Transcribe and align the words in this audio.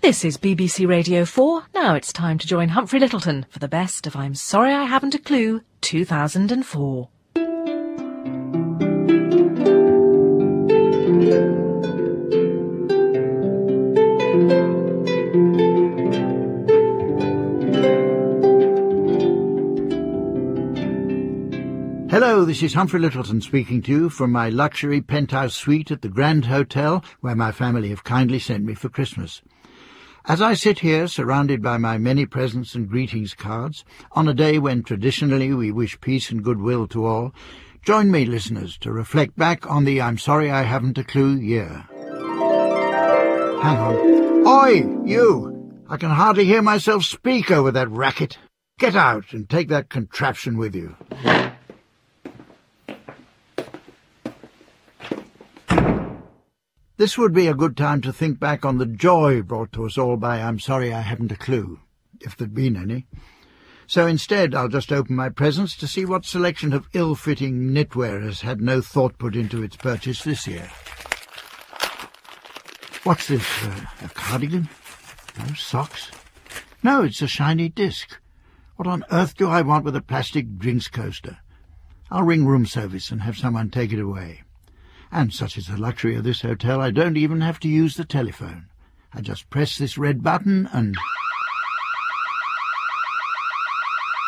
This 0.00 0.24
is 0.24 0.38
BBC 0.38 0.86
Radio 0.88 1.24
4. 1.24 1.64
Now 1.74 1.96
it's 1.96 2.12
time 2.12 2.38
to 2.38 2.46
join 2.46 2.68
Humphrey 2.68 3.00
Lyttelton 3.00 3.46
for 3.50 3.58
the 3.58 3.66
best 3.66 4.06
of 4.06 4.14
I'm 4.14 4.32
Sorry 4.36 4.72
I 4.72 4.84
Haven't 4.84 5.16
a 5.16 5.18
Clue 5.18 5.62
2004. 5.80 7.08
Hello, 22.08 22.44
this 22.44 22.62
is 22.62 22.74
Humphrey 22.74 23.00
Lyttelton 23.00 23.42
speaking 23.42 23.82
to 23.82 23.90
you 23.90 24.08
from 24.08 24.30
my 24.30 24.48
luxury 24.48 25.00
penthouse 25.00 25.56
suite 25.56 25.90
at 25.90 26.02
the 26.02 26.08
Grand 26.08 26.46
Hotel 26.46 27.04
where 27.20 27.34
my 27.34 27.50
family 27.50 27.88
have 27.88 28.04
kindly 28.04 28.38
sent 28.38 28.64
me 28.64 28.74
for 28.74 28.88
Christmas. 28.88 29.42
As 30.28 30.42
I 30.42 30.52
sit 30.52 30.80
here, 30.80 31.08
surrounded 31.08 31.62
by 31.62 31.78
my 31.78 31.96
many 31.96 32.26
presents 32.26 32.74
and 32.74 32.86
greetings 32.86 33.32
cards, 33.32 33.82
on 34.12 34.28
a 34.28 34.34
day 34.34 34.58
when 34.58 34.82
traditionally 34.82 35.54
we 35.54 35.72
wish 35.72 35.98
peace 36.02 36.30
and 36.30 36.44
goodwill 36.44 36.86
to 36.88 37.06
all, 37.06 37.32
join 37.82 38.10
me, 38.10 38.26
listeners, 38.26 38.76
to 38.80 38.92
reflect 38.92 39.36
back 39.36 39.66
on 39.70 39.84
the 39.84 40.02
I'm 40.02 40.18
sorry 40.18 40.50
I 40.50 40.64
haven't 40.64 40.98
a 40.98 41.02
clue 41.02 41.36
year. 41.36 41.86
Hang 43.62 43.78
on. 43.78 44.46
Oi, 44.46 44.84
you! 45.06 45.72
I 45.88 45.96
can 45.96 46.10
hardly 46.10 46.44
hear 46.44 46.60
myself 46.60 47.04
speak 47.04 47.50
over 47.50 47.70
that 47.70 47.88
racket. 47.88 48.36
Get 48.78 48.94
out 48.94 49.32
and 49.32 49.48
take 49.48 49.68
that 49.68 49.88
contraption 49.88 50.58
with 50.58 50.74
you. 50.74 50.94
This 56.98 57.16
would 57.16 57.32
be 57.32 57.46
a 57.46 57.54
good 57.54 57.76
time 57.76 58.00
to 58.00 58.12
think 58.12 58.40
back 58.40 58.64
on 58.64 58.78
the 58.78 58.84
joy 58.84 59.40
brought 59.40 59.72
to 59.74 59.86
us 59.86 59.96
all 59.96 60.16
by 60.16 60.42
I'm 60.42 60.58
sorry 60.58 60.92
I 60.92 61.02
haven't 61.02 61.30
a 61.30 61.36
clue, 61.36 61.78
if 62.20 62.36
there'd 62.36 62.52
been 62.52 62.76
any. 62.76 63.06
So 63.86 64.08
instead, 64.08 64.52
I'll 64.52 64.66
just 64.66 64.90
open 64.90 65.14
my 65.14 65.28
presents 65.28 65.76
to 65.76 65.86
see 65.86 66.04
what 66.04 66.24
selection 66.24 66.72
of 66.72 66.88
ill-fitting 66.94 67.70
knitwear 67.70 68.24
has 68.24 68.40
had 68.40 68.60
no 68.60 68.80
thought 68.80 69.16
put 69.16 69.36
into 69.36 69.62
its 69.62 69.76
purchase 69.76 70.24
this 70.24 70.48
year. 70.48 70.68
What's 73.04 73.28
this, 73.28 73.46
uh, 73.62 73.80
a 74.02 74.08
cardigan? 74.08 74.68
No 75.38 75.54
socks? 75.54 76.10
No, 76.82 77.04
it's 77.04 77.22
a 77.22 77.28
shiny 77.28 77.68
disc. 77.68 78.18
What 78.74 78.88
on 78.88 79.04
earth 79.12 79.36
do 79.36 79.48
I 79.48 79.62
want 79.62 79.84
with 79.84 79.94
a 79.94 80.02
plastic 80.02 80.58
drinks 80.58 80.88
coaster? 80.88 81.38
I'll 82.10 82.24
ring 82.24 82.44
room 82.44 82.66
service 82.66 83.12
and 83.12 83.22
have 83.22 83.38
someone 83.38 83.70
take 83.70 83.92
it 83.92 84.00
away. 84.00 84.42
And 85.10 85.32
such 85.32 85.56
is 85.56 85.68
the 85.68 85.76
luxury 85.76 86.14
of 86.16 86.24
this 86.24 86.42
hotel, 86.42 86.80
I 86.80 86.90
don't 86.90 87.16
even 87.16 87.40
have 87.40 87.58
to 87.60 87.68
use 87.68 87.96
the 87.96 88.04
telephone. 88.04 88.66
I 89.12 89.20
just 89.22 89.48
press 89.48 89.78
this 89.78 89.96
red 89.96 90.22
button 90.22 90.68
and... 90.72 90.94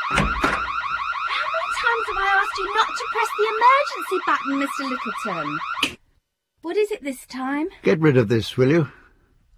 How 0.08 0.24
many 0.24 0.34
times 1.76 2.06
have 2.06 2.16
I 2.16 2.28
asked 2.42 2.58
you 2.58 2.74
not 2.74 2.88
to 2.88 3.04
press 3.12 3.28
the 3.38 3.46
emergency 3.54 4.18
button, 4.26 4.54
Mr. 4.62 4.84
Lyttelton? 4.90 5.58
What 6.62 6.76
is 6.76 6.90
it 6.90 7.02
this 7.04 7.26
time? 7.26 7.68
Get 7.82 8.00
rid 8.00 8.16
of 8.16 8.28
this, 8.28 8.56
will 8.56 8.70
you? 8.70 8.88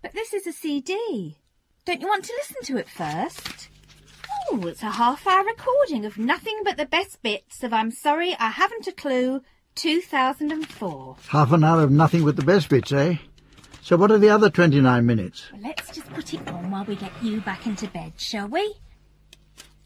But 0.02 0.14
this 0.14 0.32
is 0.32 0.46
a 0.46 0.52
CD. 0.52 1.36
Don't 1.84 2.00
you 2.00 2.08
want 2.08 2.24
to 2.24 2.32
listen 2.38 2.62
to 2.64 2.76
it 2.78 2.88
first? 2.88 3.68
Oh, 4.50 4.66
it's 4.66 4.82
a 4.82 4.90
half-hour 4.90 5.44
recording 5.44 6.04
of 6.04 6.18
nothing 6.18 6.60
but 6.64 6.76
the 6.76 6.86
best 6.86 7.22
bits 7.22 7.62
of 7.62 7.72
I'm 7.72 7.90
Sorry 7.90 8.36
I 8.38 8.50
Haven't 8.50 8.88
a 8.88 8.92
Clue 8.92 9.42
2004. 9.74 11.16
Half 11.28 11.52
an 11.52 11.64
hour 11.64 11.82
of 11.82 11.90
nothing 11.90 12.24
with 12.24 12.36
the 12.36 12.44
best 12.44 12.68
bits, 12.68 12.92
eh? 12.92 13.16
So 13.80 13.96
what 13.96 14.10
are 14.10 14.18
the 14.18 14.28
other 14.28 14.48
29 14.48 15.04
minutes? 15.04 15.50
Well, 15.52 15.62
let's 15.62 15.92
just 15.92 16.08
put 16.12 16.32
it 16.32 16.46
on 16.48 16.70
while 16.70 16.84
we 16.84 16.94
get 16.96 17.12
you 17.22 17.40
back 17.40 17.66
into 17.66 17.88
bed, 17.88 18.12
shall 18.16 18.48
we? 18.48 18.74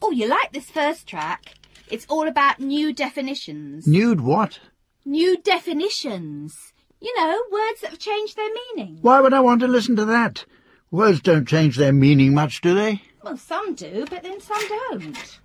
Oh, 0.03 0.11
you 0.11 0.29
like 0.29 0.53
this 0.53 0.71
first 0.71 1.07
track? 1.07 1.55
It's 1.89 2.07
all 2.09 2.29
about 2.29 2.61
new 2.61 2.93
definitions. 2.93 3.87
Nude 3.87 4.21
what? 4.21 4.59
New 5.05 5.39
definitions. 5.39 6.73
You 7.01 7.15
know, 7.17 7.43
words 7.53 7.81
that 7.81 7.91
have 7.91 7.99
changed 7.99 8.37
their 8.37 8.51
meaning. 8.53 8.99
Why 9.01 9.21
would 9.21 9.33
I 9.33 9.41
want 9.41 9.61
to 9.61 9.69
listen 9.69 9.97
to 9.97 10.05
that? 10.07 10.45
Words 10.91 11.21
don't 11.21 11.49
change 11.49 11.77
their 11.77 11.93
meaning 11.93 12.35
much, 12.35 12.61
do 12.61 12.75
they? 12.75 13.03
Well, 13.23 13.37
some 13.37 13.75
do, 13.75 14.05
but 14.09 14.23
then 14.23 14.41
some 14.41 14.63
don't. 14.69 15.41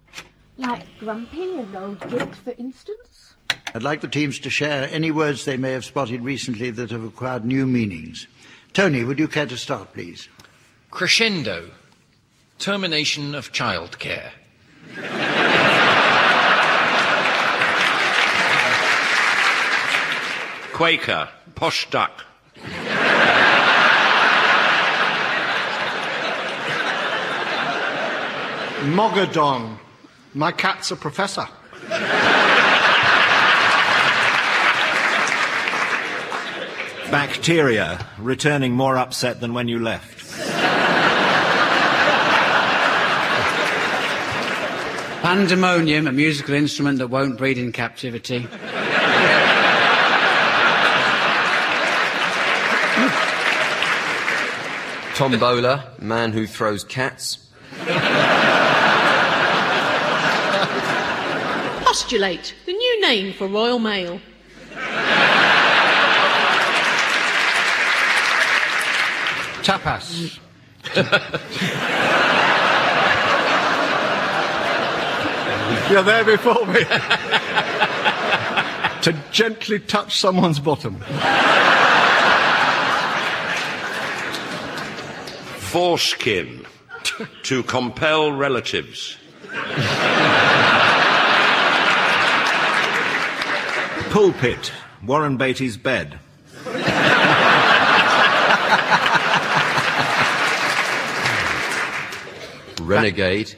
Like 0.58 0.86
grumpy 1.00 1.56
and 1.60 1.76
old 1.76 2.00
git, 2.10 2.36
for 2.36 2.54
instance. 2.58 3.11
I'd 3.74 3.84
like 3.84 4.02
the 4.02 4.08
teams 4.10 4.38
to 4.40 4.50
share 4.50 4.90
any 4.92 5.12
words 5.12 5.46
they 5.46 5.56
may 5.56 5.72
have 5.72 5.86
spotted 5.86 6.22
recently 6.22 6.72
that 6.72 6.92
have 6.92 7.06
acquired 7.06 7.46
new 7.46 7.66
meanings. 7.66 8.28
Tony, 8.74 9.04
would 9.06 9.18
you 9.18 9.30
care 9.30 9.46
to 9.46 9.58
start, 9.58 9.94
please? 9.94 10.28
Crescendo. 10.90 11.72
Termination 12.60 13.34
of 13.34 13.54
childcare. 13.54 14.32
Quaker, 20.74 21.30
posh 21.56 21.90
duck. 21.90 22.26
Mogadon. 28.82 29.78
My 30.34 30.52
cat's 30.52 30.92
a 30.92 30.96
professor. 30.98 31.48
Bacteria, 37.12 38.08
returning 38.18 38.72
more 38.72 38.98
upset 38.98 39.42
than 39.42 39.54
when 39.54 39.68
you 39.68 39.80
left. 39.80 40.32
Pandemonium, 45.22 46.08
a 46.08 46.12
musical 46.14 46.54
instrument 46.54 47.00
that 47.00 47.10
won't 47.10 47.38
breed 47.38 47.58
in 47.58 47.74
captivity. 47.74 48.48
Tombola, 55.16 56.00
man 56.00 56.32
who 56.32 56.48
throws 56.48 56.86
cats. 56.86 57.38
Postulate, 61.84 62.56
the 62.66 62.74
new 62.74 63.02
name 63.02 63.34
for 63.34 63.48
Royal 63.48 63.80
Mail. 63.80 64.22
Tapas. 69.64 70.38
You're 75.92 76.04
there 76.04 76.24
before 76.24 76.66
me. 76.68 76.84
to 79.02 79.14
gently 79.32 79.80
touch 79.80 80.20
someone's 80.20 80.60
bottom. 80.60 81.04
Foreskin. 85.72 86.66
to 87.44 87.64
compel 87.64 88.32
relatives. 88.32 89.18
Pulpit, 94.10 94.72
Warren 95.06 95.38
Beatty's 95.38 95.78
bed. 95.78 96.20
Renegade, 102.92 103.56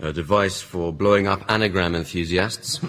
a 0.00 0.12
device 0.12 0.60
for 0.62 0.92
blowing 0.92 1.26
up 1.26 1.44
anagram 1.48 1.96
enthusiasts. 1.96 2.80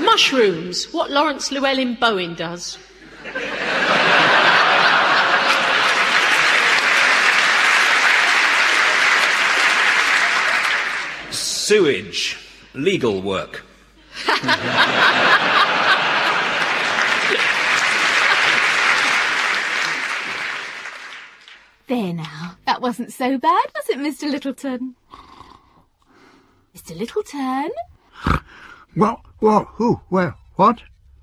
Mushrooms, 0.00 0.92
what 0.92 1.12
Laurence 1.12 1.50
Llewelyn 1.50 2.00
Bowen 2.00 2.34
does. 2.34 2.78
Sewage. 11.30 12.38
Legal 12.74 13.22
work. 13.22 13.62
There 21.88 22.12
now. 22.12 22.56
That 22.66 22.82
wasn't 22.82 23.12
so 23.12 23.38
bad, 23.38 23.64
was 23.74 23.88
it, 23.88 23.98
Mr. 23.98 24.28
Lyttelton? 24.32 24.94
Mr. 26.76 26.98
Lyttelton? 26.98 27.68
What? 28.94 29.20
What? 29.38 29.68
Who? 29.74 30.00
Where? 30.08 30.34
What? 30.56 30.82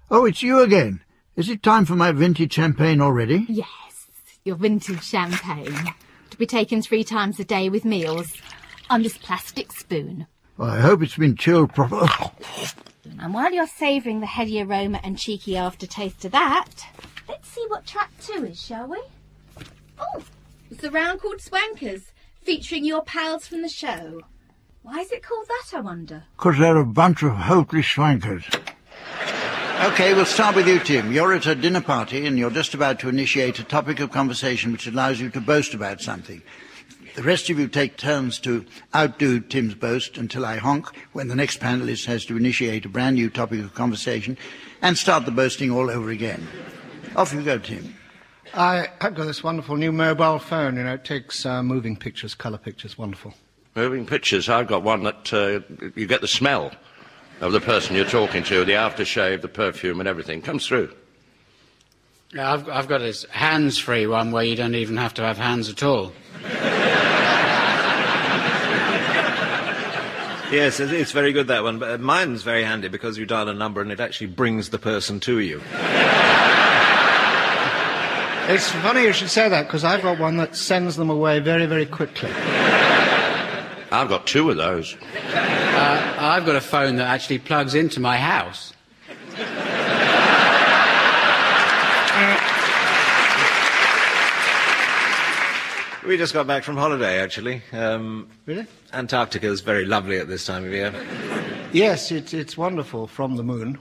Oh, 0.10 0.26
it's 0.26 0.42
you 0.42 0.62
again. 0.62 1.02
Is 1.36 1.50
it 1.50 1.64
time 1.64 1.84
for 1.86 1.96
my 1.96 2.12
vintage 2.14 2.54
champagne 2.54 3.02
already? 3.02 3.46
Yes, 3.50 4.08
your 4.46 4.56
vintage 4.56 5.04
champagne. 5.04 5.94
To 6.30 6.38
be 6.38 6.46
taken 6.46 6.82
three 6.82 7.04
times 7.04 7.40
a 7.40 7.44
day 7.44 7.70
with 7.70 7.84
meals 7.84 8.34
on 8.90 9.04
this 9.04 9.18
plastic 9.18 9.72
spoon. 9.74 10.28
Well, 10.58 10.70
I 10.70 10.80
hope 10.80 11.04
it's 11.04 11.18
been 11.18 11.36
chilled 11.36 11.74
properly. 11.74 12.08
And 13.20 13.34
while 13.34 13.52
you're 13.52 13.68
savouring 13.68 14.22
the 14.22 14.28
heady 14.28 14.62
aroma 14.62 15.00
and 15.04 15.18
cheeky 15.18 15.58
aftertaste 15.58 16.24
of 16.26 16.32
that, 16.32 16.70
let's 17.28 17.50
see 17.50 17.66
what 17.68 17.86
track 17.86 18.12
two 18.22 18.46
is, 18.46 18.64
shall 18.64 18.88
we? 18.88 19.02
Oh, 20.00 20.24
it's 20.74 20.82
the 20.82 20.90
round 20.90 21.22
called 21.22 21.38
Swankers, 21.38 22.06
featuring 22.42 22.84
your 22.84 23.04
pals 23.04 23.46
from 23.46 23.62
the 23.62 23.70
show. 23.70 24.22
Why 24.82 25.02
is 25.02 25.12
it 25.12 25.22
called 25.22 25.48
that, 25.48 25.78
I 25.78 25.82
wonder? 25.82 26.24
Because 26.36 26.58
they're 26.58 26.78
a 26.78 26.86
bunch 26.86 27.22
of 27.22 27.32
hopeless 27.34 27.86
swankers. 27.86 28.44
Okay, 29.86 30.16
we'll 30.16 30.26
start 30.26 30.56
with 30.56 30.68
you, 30.68 30.80
Tim. 30.80 31.12
You're 31.12 31.34
at 31.34 31.46
a 31.46 31.54
dinner 31.54 31.80
party 31.80 32.26
and 32.26 32.40
you're 32.40 32.50
just 32.50 32.74
about 32.74 33.00
to 33.02 33.10
initiate 33.10 33.60
a 33.60 33.64
topic 33.64 34.00
of 34.00 34.10
conversation 34.10 34.72
which 34.72 34.88
allows 34.88 35.22
you 35.22 35.30
to 35.30 35.42
boast 35.42 35.76
about 35.76 36.02
something. 36.02 36.42
The 37.16 37.24
rest 37.24 37.52
of 37.52 37.60
you 37.60 37.68
take 37.68 37.96
turns 37.96 38.40
to 38.40 38.66
outdo 38.96 39.42
Tim's 39.42 39.76
boast 39.76 40.18
until 40.18 40.44
I 40.44 40.58
honk 40.58 40.88
when 41.12 41.28
the 41.28 41.36
next 41.36 41.60
panelist 41.60 42.06
has 42.08 42.26
to 42.26 42.36
initiate 42.38 42.86
a 42.86 42.90
brand 42.90 43.18
new 43.18 43.30
topic 43.30 43.60
of 43.60 43.76
conversation 43.76 44.40
and 44.82 44.98
start 44.98 45.26
the 45.26 45.32
boasting 45.32 45.70
all 45.70 45.92
over 45.92 46.10
again. 46.10 46.48
Off 47.16 47.32
you 47.32 47.44
go, 47.44 47.60
Tim. 47.60 47.94
I, 48.54 48.90
I've 49.02 49.16
got 49.16 49.26
this 49.26 49.44
wonderful 49.44 49.78
new 49.78 49.92
mobile 49.92 50.40
phone. 50.40 50.78
You 50.78 50.84
know, 50.84 50.94
it 50.94 51.04
takes 51.04 51.46
uh, 51.46 51.64
moving 51.64 51.98
pictures, 51.98 52.36
colour 52.36 52.60
pictures. 52.60 52.98
Wonderful. 52.98 53.34
Moving 53.76 54.06
pictures. 54.06 54.48
I've 54.48 54.68
got 54.68 54.84
one 54.84 55.04
that 55.04 55.34
uh, 55.34 55.62
you 55.96 56.06
get 56.06 56.22
the 56.22 56.28
smell 56.28 56.72
of 57.42 57.52
the 57.52 57.62
person 57.62 57.96
you're 57.96 58.06
talking 58.06 58.44
to, 58.44 58.64
the 58.64 58.74
aftershave, 58.74 59.42
the 59.42 59.48
perfume, 59.48 60.00
and 60.00 60.08
everything 60.08 60.42
comes 60.42 60.68
through. 60.68 60.94
Yeah, 62.32 62.54
I've, 62.54 62.70
I've 62.70 62.88
got 62.88 63.00
this 63.00 63.26
hands-free 63.26 64.08
one 64.08 64.32
where 64.32 64.44
you 64.44 64.56
don't 64.56 64.76
even 64.76 64.98
have 64.98 65.16
to 65.16 65.24
have 65.24 65.38
hands 65.38 65.70
at 65.70 65.84
all. 65.84 66.12
Yes, 70.52 70.80
it's 70.80 71.12
very 71.12 71.34
good 71.34 71.48
that 71.48 71.64
one. 71.64 71.80
But 71.80 71.90
uh, 71.90 71.98
mine's 71.98 72.44
very 72.44 72.64
handy 72.64 72.88
because 72.88 73.18
you 73.18 73.26
dial 73.26 73.50
a 73.50 73.56
number 73.56 73.82
and 73.82 73.92
it 73.92 74.00
actually 74.00 74.28
brings 74.28 74.70
the 74.70 74.78
person 74.78 75.20
to 75.22 75.40
you. 75.40 75.64
It's 78.46 78.70
funny 78.70 79.04
you 79.04 79.14
should 79.14 79.30
say 79.30 79.48
that 79.48 79.68
because 79.68 79.84
I've 79.84 80.02
got 80.02 80.20
one 80.20 80.38
that 80.38 80.56
sends 80.56 80.98
them 80.98 81.10
away 81.10 81.40
very, 81.40 81.66
very 81.66 81.86
quickly. 81.86 82.30
I've 83.92 84.10
got 84.10 84.28
two 84.28 84.50
of 84.50 84.58
those. 84.58 84.96
Uh, 85.34 86.16
I've 86.20 86.46
got 86.46 86.56
a 86.56 86.62
phone 86.62 86.98
that 86.98 87.08
actually 87.08 87.40
plugs 87.40 87.74
into 87.74 88.00
my 88.00 88.18
house. 88.18 88.74
We 96.06 96.18
just 96.18 96.34
got 96.34 96.46
back 96.48 96.66
from 96.66 96.76
holiday, 96.76 97.20
actually. 97.20 97.62
Um, 97.72 98.28
Really? 98.46 98.68
Antarctica 98.92 99.48
is 99.48 99.62
very 99.62 99.86
lovely 99.86 100.18
at 100.18 100.28
this 100.28 100.46
time 100.46 100.66
of 100.66 100.72
year. 100.72 100.94
Yes, 101.72 102.12
it, 102.12 102.34
it's 102.34 102.58
wonderful 102.58 103.08
from 103.08 103.38
the 103.38 103.44
moon. 103.44 103.80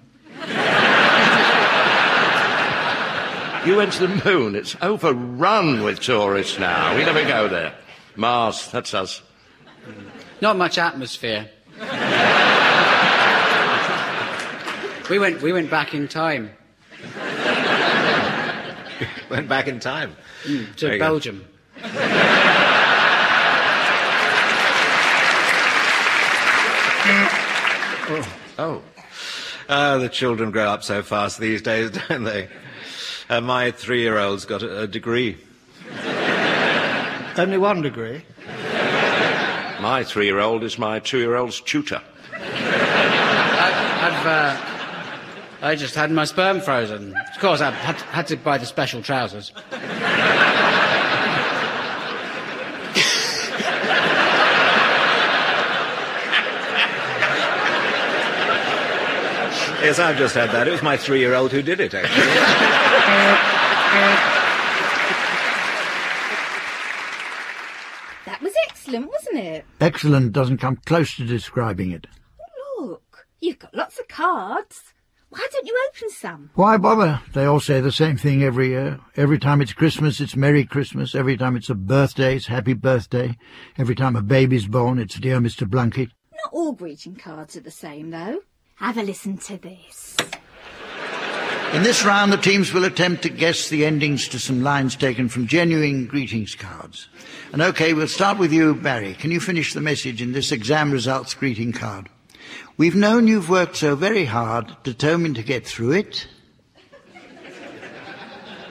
You 3.64 3.76
went 3.76 3.92
to 3.94 4.06
the 4.06 4.22
moon. 4.24 4.54
It's 4.54 4.76
overrun 4.82 5.82
with 5.84 6.00
tourists 6.00 6.58
now. 6.58 6.96
We 6.96 7.04
never 7.04 7.22
go 7.22 7.48
there. 7.48 7.74
Mars, 8.16 8.70
that's 8.70 8.92
us. 8.92 9.22
Not 10.40 10.56
much 10.56 10.78
atmosphere. 10.78 11.48
we 15.08 15.18
went. 15.18 15.42
We 15.42 15.52
went 15.52 15.70
back 15.70 15.94
in 15.94 16.08
time 16.08 16.50
Went 19.30 19.48
back 19.48 19.66
in 19.66 19.80
time. 19.80 20.14
to 20.44 20.66
Very. 20.76 20.98
Belgium. 20.98 21.44
Oh. 28.58 28.82
Ah, 29.68 29.96
the 29.96 30.08
children 30.10 30.50
grow 30.50 30.68
up 30.68 30.82
so 30.84 31.02
fast 31.02 31.40
these 31.40 31.62
days, 31.62 31.90
don't 32.08 32.24
they? 32.24 32.48
Uh, 33.32 33.40
my 33.40 33.70
three-year-old's 33.70 34.44
got 34.44 34.62
a, 34.62 34.80
a 34.82 34.86
degree. 34.86 35.38
Only 37.38 37.56
one 37.56 37.80
degree. 37.80 38.22
My 39.80 40.04
three 40.06 40.26
year 40.26 40.38
old 40.38 40.62
is 40.62 40.78
my 40.78 40.98
two 40.98 41.16
year 41.16 41.36
old's 41.36 41.62
tutor. 41.62 42.02
I've. 42.34 44.26
Uh, 44.26 44.68
I 45.62 45.76
just 45.76 45.94
had 45.94 46.10
my 46.10 46.26
sperm 46.26 46.60
frozen. 46.60 47.16
Of 47.16 47.40
course, 47.40 47.62
I 47.62 47.70
had, 47.70 47.96
had 47.96 48.26
to 48.26 48.36
buy 48.36 48.58
the 48.58 48.66
special 48.66 49.00
trousers. 49.00 49.50
Yes, 59.82 59.98
I've 59.98 60.16
just 60.16 60.34
had 60.36 60.50
that. 60.52 60.68
It 60.68 60.70
was 60.70 60.82
my 60.82 60.96
three-year-old 60.96 61.50
who 61.50 61.60
did 61.60 61.80
it, 61.80 61.92
actually. 61.92 62.24
That 68.26 68.40
was 68.40 68.52
excellent, 68.68 69.08
wasn't 69.08 69.38
it? 69.38 69.64
Excellent 69.80 70.32
doesn't 70.32 70.58
come 70.58 70.76
close 70.86 71.16
to 71.16 71.24
describing 71.24 71.90
it. 71.90 72.06
Look, 72.78 73.26
you've 73.40 73.58
got 73.58 73.74
lots 73.74 73.98
of 73.98 74.06
cards. 74.06 74.94
Why 75.30 75.44
don't 75.50 75.66
you 75.66 75.76
open 75.88 76.10
some? 76.10 76.50
Why 76.54 76.76
bother? 76.76 77.20
They 77.32 77.44
all 77.44 77.58
say 77.58 77.80
the 77.80 77.90
same 77.90 78.16
thing 78.16 78.44
every 78.44 78.68
year. 78.68 79.00
Every 79.16 79.38
time 79.40 79.60
it's 79.60 79.72
Christmas, 79.72 80.20
it's 80.20 80.36
Merry 80.36 80.64
Christmas. 80.64 81.14
Every 81.14 81.36
time 81.36 81.56
it's 81.56 81.70
a 81.70 81.74
birthday, 81.74 82.36
it's 82.36 82.46
Happy 82.46 82.74
Birthday. 82.74 83.36
Every 83.76 83.96
time 83.96 84.14
a 84.14 84.22
baby's 84.22 84.68
born, 84.68 85.00
it's 85.00 85.16
Dear 85.18 85.40
Mr. 85.40 85.66
Blunkett. 85.66 86.10
Not 86.44 86.52
all 86.52 86.72
greeting 86.72 87.16
cards 87.16 87.56
are 87.56 87.60
the 87.60 87.70
same, 87.70 88.10
though. 88.10 88.42
Have 88.76 88.98
a 88.98 89.02
listen 89.02 89.38
to 89.38 89.56
this. 89.58 90.16
In 91.72 91.82
this 91.82 92.04
round, 92.04 92.32
the 92.32 92.36
teams 92.36 92.72
will 92.74 92.84
attempt 92.84 93.22
to 93.22 93.30
guess 93.30 93.70
the 93.70 93.86
endings 93.86 94.28
to 94.28 94.38
some 94.38 94.62
lines 94.62 94.94
taken 94.94 95.28
from 95.30 95.46
genuine 95.46 96.06
greetings 96.06 96.54
cards. 96.54 97.08
And 97.52 97.62
okay, 97.62 97.94
we'll 97.94 98.08
start 98.08 98.36
with 98.38 98.52
you, 98.52 98.74
Barry. 98.74 99.14
Can 99.14 99.30
you 99.30 99.40
finish 99.40 99.72
the 99.72 99.80
message 99.80 100.20
in 100.20 100.32
this 100.32 100.52
exam 100.52 100.90
results 100.90 101.32
greeting 101.32 101.72
card? 101.72 102.10
We've 102.76 102.94
known 102.94 103.26
you've 103.26 103.48
worked 103.48 103.76
so 103.76 103.96
very 103.96 104.26
hard, 104.26 104.76
determined 104.82 105.36
to 105.36 105.42
get 105.42 105.66
through 105.66 105.92
it. 105.92 106.26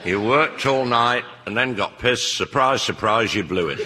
You 0.04 0.20
worked 0.20 0.66
all 0.66 0.84
night 0.84 1.24
and 1.46 1.56
then 1.56 1.74
got 1.74 1.98
pissed. 1.98 2.36
Surprise, 2.36 2.82
surprise, 2.82 3.34
you 3.34 3.42
blew 3.42 3.68
it. 3.68 3.80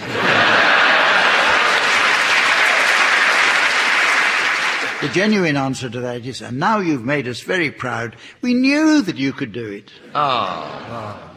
The 5.02 5.08
genuine 5.08 5.58
answer 5.58 5.90
to 5.90 6.00
that 6.00 6.24
is, 6.24 6.40
and 6.40 6.58
now 6.58 6.78
you've 6.78 7.04
made 7.04 7.28
us 7.28 7.40
very 7.40 7.70
proud. 7.70 8.16
We 8.40 8.54
knew 8.54 9.02
that 9.02 9.16
you 9.16 9.32
could 9.32 9.52
do 9.52 9.68
it. 9.68 9.92
Ah. 10.14 11.34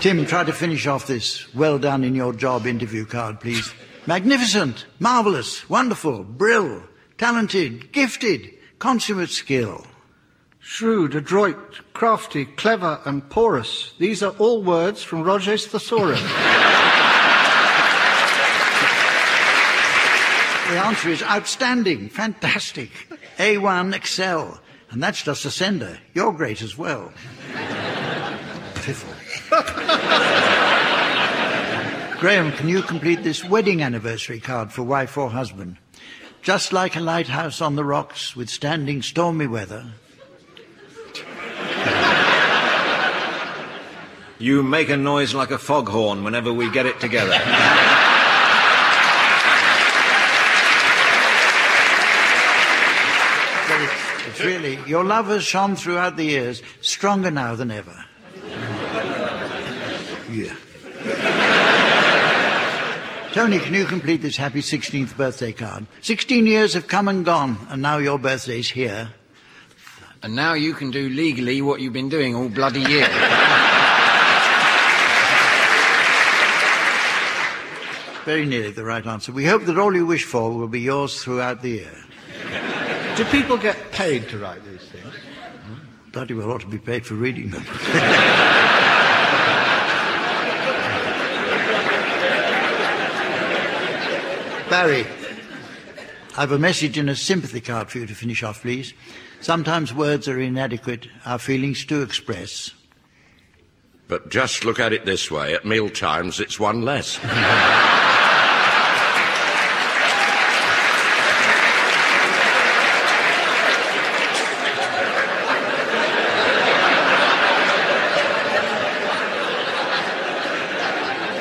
Tim, 0.00 0.26
try 0.26 0.44
to 0.44 0.52
finish 0.52 0.86
off 0.86 1.06
this 1.06 1.52
well 1.54 1.78
done 1.78 2.04
in 2.04 2.14
your 2.14 2.34
job 2.34 2.66
interview 2.66 3.06
card, 3.06 3.40
please. 3.40 3.72
Magnificent, 4.06 4.86
marvellous, 4.98 5.68
wonderful, 5.70 6.22
brill, 6.22 6.82
talented, 7.16 7.92
gifted, 7.92 8.52
consummate 8.78 9.30
skill. 9.30 9.86
Shrewd, 10.60 11.14
adroit, 11.14 11.80
crafty, 11.94 12.44
clever, 12.44 13.00
and 13.06 13.28
porous. 13.30 13.94
These 13.98 14.22
are 14.22 14.32
all 14.38 14.62
words 14.62 15.02
from 15.02 15.22
Roget's 15.22 15.66
Thesaurus. 15.66 16.20
answer 20.88 21.10
is 21.10 21.22
outstanding, 21.22 22.08
fantastic, 22.08 22.90
A1, 23.36 23.94
excel. 23.94 24.58
And 24.90 25.02
that's 25.02 25.22
just 25.22 25.44
a 25.44 25.50
sender. 25.50 25.98
You're 26.14 26.32
great 26.32 26.62
as 26.62 26.78
well. 26.78 27.12
Piffle. 28.76 29.14
Graham, 32.20 32.52
can 32.52 32.68
you 32.68 32.80
complete 32.80 33.22
this 33.22 33.44
wedding 33.44 33.82
anniversary 33.82 34.40
card 34.40 34.72
for 34.72 34.82
wife 34.82 35.18
or 35.18 35.28
husband? 35.28 35.76
Just 36.40 36.72
like 36.72 36.96
a 36.96 37.00
lighthouse 37.00 37.60
on 37.60 37.76
the 37.76 37.84
rocks, 37.84 38.34
withstanding 38.34 39.02
stormy 39.02 39.46
weather. 39.46 39.92
You 44.38 44.62
make 44.62 44.88
a 44.88 44.96
noise 44.96 45.34
like 45.34 45.50
a 45.50 45.58
foghorn 45.58 46.24
whenever 46.24 46.50
we 46.50 46.70
get 46.70 46.86
it 46.86 46.98
together. 46.98 47.38
It's, 54.38 54.46
it's 54.46 54.62
really, 54.62 54.78
your 54.88 55.04
love 55.04 55.26
has 55.26 55.44
shone 55.44 55.76
throughout 55.76 56.16
the 56.16 56.24
years, 56.24 56.62
stronger 56.80 57.30
now 57.30 57.54
than 57.54 57.70
ever. 57.70 58.04
Yeah. 60.30 60.54
Tony, 63.32 63.58
can 63.58 63.74
you 63.74 63.84
complete 63.84 64.22
this 64.22 64.36
happy 64.36 64.60
16th 64.60 65.16
birthday 65.16 65.52
card? 65.52 65.86
16 66.02 66.46
years 66.46 66.74
have 66.74 66.88
come 66.88 67.08
and 67.08 67.24
gone, 67.24 67.58
and 67.68 67.82
now 67.82 67.98
your 67.98 68.18
birthday's 68.18 68.70
here. 68.70 69.10
And 70.22 70.34
now 70.34 70.54
you 70.54 70.74
can 70.74 70.90
do 70.90 71.08
legally 71.08 71.62
what 71.62 71.80
you've 71.80 71.92
been 71.92 72.08
doing 72.08 72.34
all 72.34 72.48
bloody 72.48 72.80
year. 72.80 73.08
Very 78.24 78.44
nearly 78.44 78.72
the 78.72 78.84
right 78.84 79.06
answer. 79.06 79.32
We 79.32 79.46
hope 79.46 79.64
that 79.64 79.78
all 79.78 79.94
you 79.94 80.04
wish 80.04 80.24
for 80.24 80.50
will 80.52 80.68
be 80.68 80.80
yours 80.80 81.22
throughout 81.22 81.62
the 81.62 81.70
year. 81.70 82.07
Do 83.18 83.24
people 83.24 83.56
get 83.56 83.76
paid 83.90 84.28
to 84.28 84.38
write 84.38 84.64
these 84.64 84.88
things? 84.90 85.12
Bloody 86.12 86.34
well 86.34 86.52
ought 86.52 86.60
to 86.60 86.68
be 86.68 86.78
paid 86.78 87.04
for 87.04 87.14
reading 87.14 87.50
them. 87.50 87.64
Barry, 94.70 95.04
I've 96.36 96.52
a 96.52 96.60
message 96.60 96.96
and 96.96 97.10
a 97.10 97.16
sympathy 97.16 97.60
card 97.60 97.90
for 97.90 97.98
you 97.98 98.06
to 98.06 98.14
finish 98.14 98.44
off, 98.44 98.62
please. 98.62 98.94
Sometimes 99.40 99.92
words 99.92 100.28
are 100.28 100.38
inadequate, 100.38 101.08
our 101.26 101.40
feelings 101.40 101.84
to 101.86 102.02
express. 102.02 102.70
But 104.06 104.30
just 104.30 104.64
look 104.64 104.78
at 104.78 104.92
it 104.92 105.04
this 105.04 105.28
way 105.28 105.54
at 105.54 105.64
meal 105.64 105.90
times, 105.90 106.38
it's 106.38 106.60
one 106.60 106.82
less. 106.82 107.18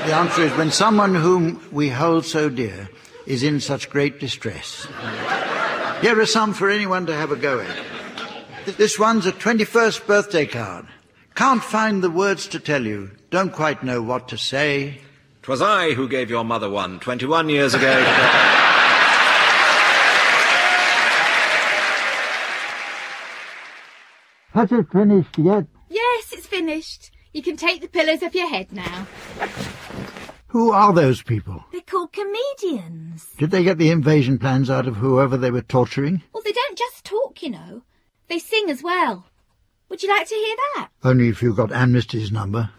The 0.07 0.15
answer 0.15 0.43
is 0.43 0.55
when 0.55 0.71
someone 0.71 1.13
whom 1.13 1.61
we 1.69 1.89
hold 1.89 2.23
so 2.23 2.47
dear 2.47 2.87
is 3.25 3.43
in 3.43 3.59
such 3.59 3.89
great 3.89 4.21
distress. 4.21 4.87
Here 5.99 6.17
are 6.17 6.25
some 6.25 6.53
for 6.53 6.69
anyone 6.69 7.05
to 7.07 7.13
have 7.13 7.31
a 7.31 7.35
go 7.35 7.59
at. 7.59 8.77
This 8.77 8.97
one's 8.97 9.25
a 9.25 9.33
21st 9.33 10.07
birthday 10.07 10.45
card. 10.45 10.87
Can't 11.35 11.61
find 11.61 12.01
the 12.01 12.09
words 12.09 12.47
to 12.47 12.59
tell 12.61 12.85
you. 12.85 13.11
Don't 13.31 13.51
quite 13.51 13.83
know 13.83 14.01
what 14.01 14.29
to 14.29 14.37
say. 14.37 15.01
Twas 15.41 15.61
I 15.61 15.91
who 15.91 16.07
gave 16.07 16.29
your 16.29 16.45
mother 16.45 16.69
one 16.69 17.01
21 17.01 17.49
years 17.49 17.73
ago. 17.73 18.01
Has 24.53 24.71
it 24.71 24.89
finished 24.89 25.37
yet? 25.37 25.65
Yes, 25.89 26.31
it's 26.31 26.47
finished. 26.47 27.11
You 27.37 27.43
can 27.43 27.55
take 27.55 27.81
the 27.81 27.87
pillows 27.87 28.23
off 28.23 28.33
your 28.33 28.49
head 28.49 28.71
now. 28.71 29.05
Who 30.47 30.71
are 30.71 30.91
those 30.91 31.21
people? 31.21 31.63
They're 31.71 31.81
called 31.81 32.11
comedians. 32.11 33.27
Did 33.37 33.51
they 33.51 33.63
get 33.63 33.77
the 33.77 33.91
invasion 33.91 34.39
plans 34.39 34.71
out 34.71 34.87
of 34.87 34.95
whoever 34.95 35.37
they 35.37 35.51
were 35.51 35.61
torturing? 35.61 36.23
Well, 36.33 36.41
they 36.43 36.51
don't 36.51 36.75
just 36.75 37.05
talk, 37.05 37.43
you 37.43 37.51
know. 37.51 37.83
They 38.27 38.39
sing 38.39 38.71
as 38.71 38.81
well. 38.81 39.27
Would 39.87 40.01
you 40.01 40.09
like 40.09 40.27
to 40.27 40.33
hear 40.33 40.55
that? 40.77 40.89
Only 41.03 41.27
if 41.27 41.43
you've 41.43 41.55
got 41.55 41.71
Amnesty's 41.71 42.31
number. 42.31 42.71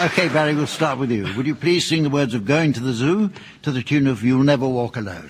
Okay, 0.00 0.28
Barry, 0.30 0.54
we'll 0.54 0.66
start 0.66 0.98
with 0.98 1.10
you. 1.10 1.28
Would 1.36 1.46
you 1.46 1.54
please 1.54 1.84
sing 1.84 2.04
the 2.04 2.08
words 2.08 2.32
of 2.32 2.46
Going 2.46 2.72
to 2.72 2.80
the 2.80 2.94
Zoo 2.94 3.30
to 3.60 3.70
the 3.70 3.82
tune 3.82 4.06
of 4.06 4.24
You'll 4.24 4.44
Never 4.44 4.66
Walk 4.66 4.96
Alone? 4.96 5.28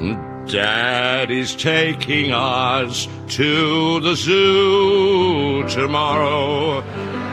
Hmm. 0.00 0.29
Daddy's 0.52 1.54
taking 1.54 2.32
us 2.32 3.06
to 3.28 4.00
the 4.00 4.16
zoo 4.16 5.62
tomorrow. 5.68 6.80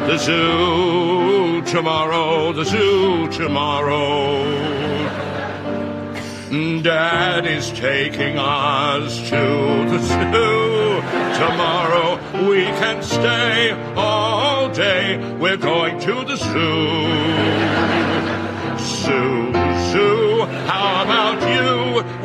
The 0.06 0.18
zoo 0.18 1.62
tomorrow, 1.64 2.54
the 2.54 2.64
zoo 2.64 3.28
tomorrow. 3.30 4.44
Daddy's 6.84 7.72
taking 7.72 8.38
us 8.38 9.18
to 9.30 9.36
the 9.90 10.00
zoo 10.00 11.02
tomorrow. 11.40 12.48
We 12.48 12.66
can 12.66 13.02
stay 13.02 13.72
all 13.96 14.70
day. 14.70 15.18
We're 15.40 15.58
going 15.58 16.00
to 16.02 16.24
the 16.24 16.36
zoo. 16.36 17.58
Zoo, 18.78 19.52
zoo, 19.92 20.46
how 20.68 21.04
about 21.04 21.42
you? 21.56 21.68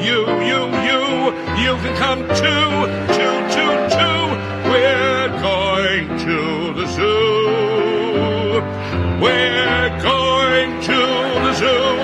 You, 0.04 0.26
you, 0.44 0.60
you, 0.66 0.81
you 1.24 1.76
can 1.82 1.96
come 1.96 2.20
too, 2.42 2.68
too, 3.16 3.36
too, 3.54 3.74
too. 3.94 4.22
We're 4.70 5.28
going 5.40 6.08
to 6.26 6.38
the 6.74 6.86
zoo. 6.96 8.60
We're 9.22 10.02
going 10.02 10.80
to 10.82 10.98
the 11.44 11.54
zoo. 11.54 12.01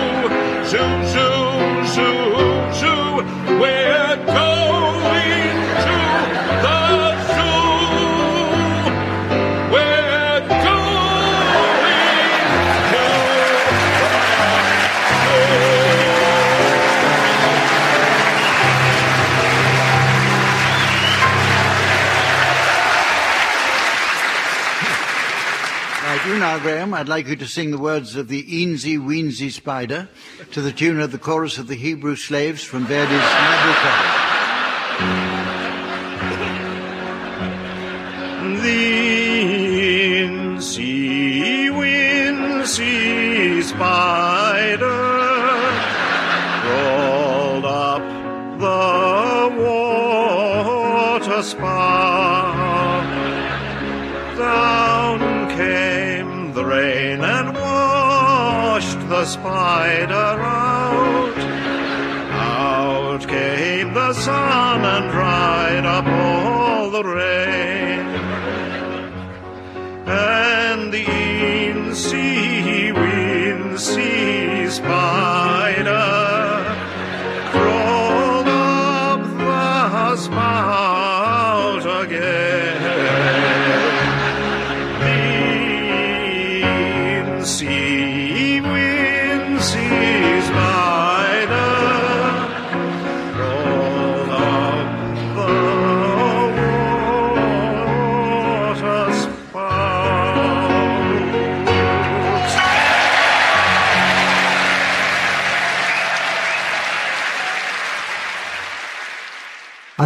Graham, 26.60 26.94
I'd 26.94 27.08
like 27.08 27.26
you 27.26 27.36
to 27.36 27.46
sing 27.46 27.70
the 27.70 27.78
words 27.78 28.16
of 28.16 28.28
the 28.28 28.42
Eensy 28.42 28.98
Weensy 28.98 29.50
Spider 29.50 30.08
to 30.52 30.60
the 30.60 30.72
tune 30.72 31.00
of 31.00 31.12
the 31.12 31.18
chorus 31.18 31.58
of 31.58 31.68
the 31.68 31.74
Hebrew 31.74 32.16
slaves 32.16 32.62
from 32.62 32.86
Verdi's 32.86 33.08
Nabucco. 33.10 34.17
Spider 59.28 60.14
out. 60.14 61.38
Out 62.32 63.28
came 63.28 63.92
the 63.92 64.12
sun 64.14 64.84
and 64.84 65.10
dried 65.10 65.84
up 65.84 66.06
all 66.06 66.90
the 66.90 67.04
rain. 67.04 68.06
And 70.06 70.92
the 70.92 71.04
incy 71.04 72.92
wincy 72.92 74.70
spider 74.70 75.37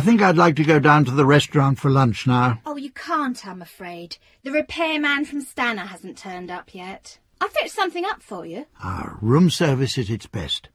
think 0.02 0.20
I'd 0.20 0.36
like 0.36 0.56
to 0.56 0.64
go 0.64 0.80
down 0.80 1.04
to 1.04 1.10
the 1.12 1.24
restaurant 1.24 1.78
for 1.78 1.90
lunch 1.90 2.26
now. 2.26 2.60
Oh, 2.66 2.76
you 2.76 2.90
can't, 2.90 3.46
I'm 3.46 3.62
afraid. 3.62 4.16
The 4.42 4.50
repairman 4.50 5.24
from 5.24 5.40
Stannah 5.40 5.86
hasn't 5.86 6.18
turned 6.18 6.50
up 6.50 6.74
yet. 6.74 7.18
I'll 7.40 7.48
fetch 7.48 7.70
something 7.70 8.04
up 8.04 8.22
for 8.22 8.44
you. 8.44 8.66
Our 8.82 9.18
room 9.22 9.48
service 9.48 9.98
at 9.98 10.10
its 10.10 10.26
best. 10.26 10.68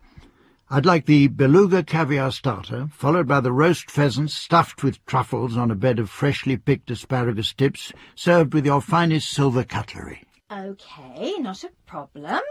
I'd 0.69 0.85
like 0.85 1.05
the 1.05 1.27
beluga 1.27 1.83
caviar 1.83 2.31
starter, 2.31 2.87
followed 2.91 3.27
by 3.27 3.39
the 3.41 3.51
roast 3.51 3.91
pheasant 3.91 4.31
stuffed 4.31 4.83
with 4.83 5.05
truffles 5.05 5.55
on 5.55 5.71
a 5.71 5.75
bed 5.75 5.99
of 5.99 6.09
freshly 6.09 6.57
picked 6.57 6.89
asparagus 6.89 7.53
tips, 7.53 7.93
served 8.15 8.53
with 8.53 8.65
your 8.65 8.81
finest 8.81 9.29
silver 9.29 9.63
cutlery. 9.63 10.23
Okay, 10.51 11.35
not 11.39 11.63
a 11.63 11.69
problem. 11.85 12.41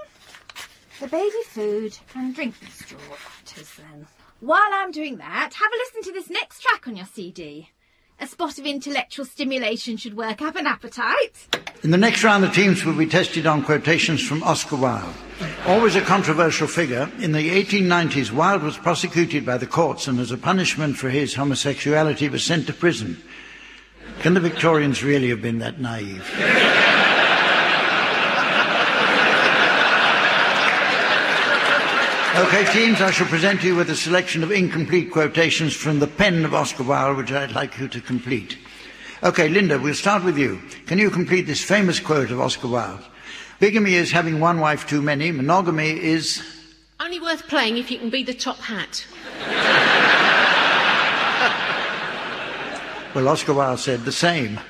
The 1.00 1.08
baby 1.08 1.42
food 1.46 1.96
and 2.14 2.34
drinking 2.34 2.68
straw. 2.68 2.98
That 3.44 3.60
is 3.60 3.74
then. 3.76 4.06
While 4.40 4.68
I'm 4.70 4.90
doing 4.90 5.16
that, 5.16 5.54
have 5.54 5.72
a 5.72 5.76
listen 5.76 6.02
to 6.02 6.12
this 6.12 6.28
next 6.28 6.60
track 6.60 6.86
on 6.86 6.94
your 6.94 7.06
CD. 7.06 7.70
A 8.20 8.26
spot 8.26 8.58
of 8.58 8.66
intellectual 8.66 9.24
stimulation 9.24 9.96
should 9.96 10.14
work 10.14 10.42
up 10.42 10.56
an 10.56 10.66
appetite. 10.66 11.56
In 11.82 11.90
the 11.90 11.96
next 11.96 12.22
round, 12.22 12.44
the 12.44 12.48
teams 12.48 12.84
will 12.84 12.94
be 12.94 13.06
tested 13.06 13.46
on 13.46 13.64
quotations 13.64 14.26
from 14.26 14.42
Oscar 14.42 14.76
Wilde. 14.76 15.14
Always 15.66 15.96
a 15.96 16.02
controversial 16.02 16.66
figure, 16.66 17.10
in 17.18 17.32
the 17.32 17.48
1890s, 17.48 18.30
Wilde 18.30 18.62
was 18.62 18.76
prosecuted 18.76 19.46
by 19.46 19.56
the 19.56 19.66
courts 19.66 20.06
and, 20.06 20.20
as 20.20 20.30
a 20.30 20.36
punishment 20.36 20.98
for 20.98 21.08
his 21.08 21.34
homosexuality, 21.34 22.28
was 22.28 22.44
sent 22.44 22.66
to 22.66 22.74
prison. 22.74 23.22
Can 24.20 24.34
the 24.34 24.40
Victorians 24.40 25.02
really 25.02 25.30
have 25.30 25.40
been 25.40 25.60
that 25.60 25.80
naive? 25.80 26.30
Okay, 32.36 32.70
teams, 32.70 33.00
I 33.00 33.10
shall 33.12 33.26
present 33.28 33.62
you 33.64 33.74
with 33.74 33.88
a 33.88 33.96
selection 33.96 34.42
of 34.42 34.52
incomplete 34.52 35.10
quotations 35.10 35.74
from 35.74 36.00
the 36.00 36.06
pen 36.06 36.44
of 36.44 36.52
Oscar 36.52 36.82
Wilde, 36.82 37.16
which 37.16 37.32
I'd 37.32 37.52
like 37.52 37.78
you 37.78 37.88
to 37.88 38.00
complete. 38.00 38.58
Okay, 39.22 39.48
Linda, 39.48 39.78
we'll 39.78 39.94
start 39.94 40.22
with 40.22 40.36
you. 40.36 40.60
Can 40.86 40.98
you 40.98 41.08
complete 41.08 41.46
this 41.46 41.64
famous 41.64 41.98
quote 41.98 42.30
of 42.30 42.38
Oscar 42.38 42.68
Wilde? 42.68 43.02
Bigamy 43.58 43.94
is 43.94 44.10
having 44.12 44.38
one 44.38 44.60
wife 44.60 44.86
too 44.86 45.00
many. 45.00 45.32
Monogamy 45.32 45.98
is. 45.98 46.42
Only 47.00 47.20
worth 47.20 47.48
playing 47.48 47.78
if 47.78 47.90
you 47.90 47.98
can 47.98 48.10
be 48.10 48.22
the 48.22 48.34
top 48.34 48.58
hat. 48.58 49.06
Well, 53.14 53.28
Oscar 53.28 53.54
Wilde 53.54 53.80
said 53.80 54.04
the 54.04 54.12
same. 54.12 54.60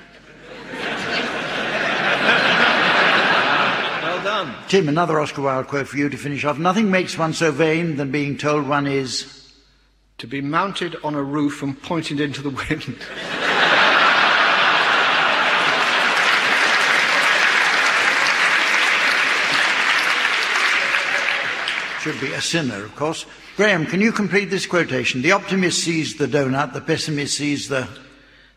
Well 4.03 4.23
done. 4.23 4.56
Tim, 4.69 4.89
another 4.89 5.21
Oscar 5.21 5.43
Wilde 5.43 5.69
quote 5.69 5.87
for 5.87 5.97
you 5.97 6.09
to 6.09 6.17
finish 6.17 6.45
off. 6.45 6.59
Nothing 6.59 6.91
makes 6.91 7.17
one 7.17 7.33
so 7.33 7.53
vain 7.53 7.95
than 7.97 8.11
being 8.11 8.37
told 8.37 8.67
one 8.67 8.89
is. 8.89 9.33
To 10.19 10.27
be 10.27 10.41
mounted 10.41 10.97
on 11.05 11.15
a 11.15 11.23
roof 11.23 11.63
and 11.63 11.81
pointed 11.81 12.21
into 12.21 12.43
the 12.43 12.51
wind. 12.51 12.99
Should 22.01 22.21
be 22.21 22.33
a 22.33 22.41
sinner, 22.41 22.85
of 22.85 22.97
course. 22.97 23.25
Graham, 23.57 23.87
can 23.87 24.01
you 24.01 24.11
complete 24.11 24.47
this 24.47 24.67
quotation? 24.67 25.23
The 25.23 25.33
optimist 25.33 25.85
sees 25.85 26.17
the 26.17 26.27
donut, 26.27 26.73
the 26.73 26.81
pessimist 26.81 27.37
sees 27.37 27.69
the. 27.69 27.89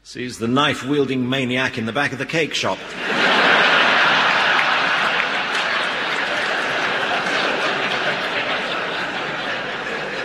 Sees 0.01 0.39
the 0.39 0.47
knife 0.47 0.83
wielding 0.83 1.29
maniac 1.29 1.77
in 1.77 1.85
the 1.85 1.93
back 1.93 2.13
of 2.13 2.17
the 2.17 2.25
cake 2.25 2.55
shop. 2.55 2.79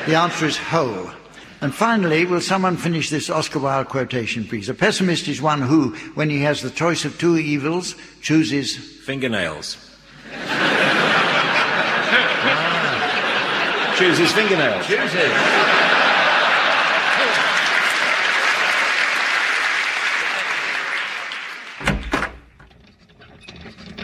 The 0.06 0.16
answer 0.16 0.44
is 0.44 0.58
whole. 0.58 1.10
And 1.62 1.74
finally, 1.74 2.26
will 2.26 2.42
someone 2.42 2.76
finish 2.76 3.08
this 3.08 3.30
Oscar 3.30 3.58
Wilde 3.58 3.88
quotation, 3.88 4.44
please? 4.44 4.68
A 4.68 4.74
pessimist 4.74 5.28
is 5.28 5.40
one 5.40 5.62
who, 5.62 5.94
when 6.14 6.28
he 6.28 6.42
has 6.42 6.60
the 6.60 6.68
choice 6.68 7.06
of 7.06 7.18
two 7.18 7.38
evils, 7.38 7.94
chooses. 8.20 8.76
Fingernails. 8.76 9.78
Ah. 12.46 13.94
Chooses 13.96 14.32
fingernails. 14.32 14.86
Chooses. 14.86 15.14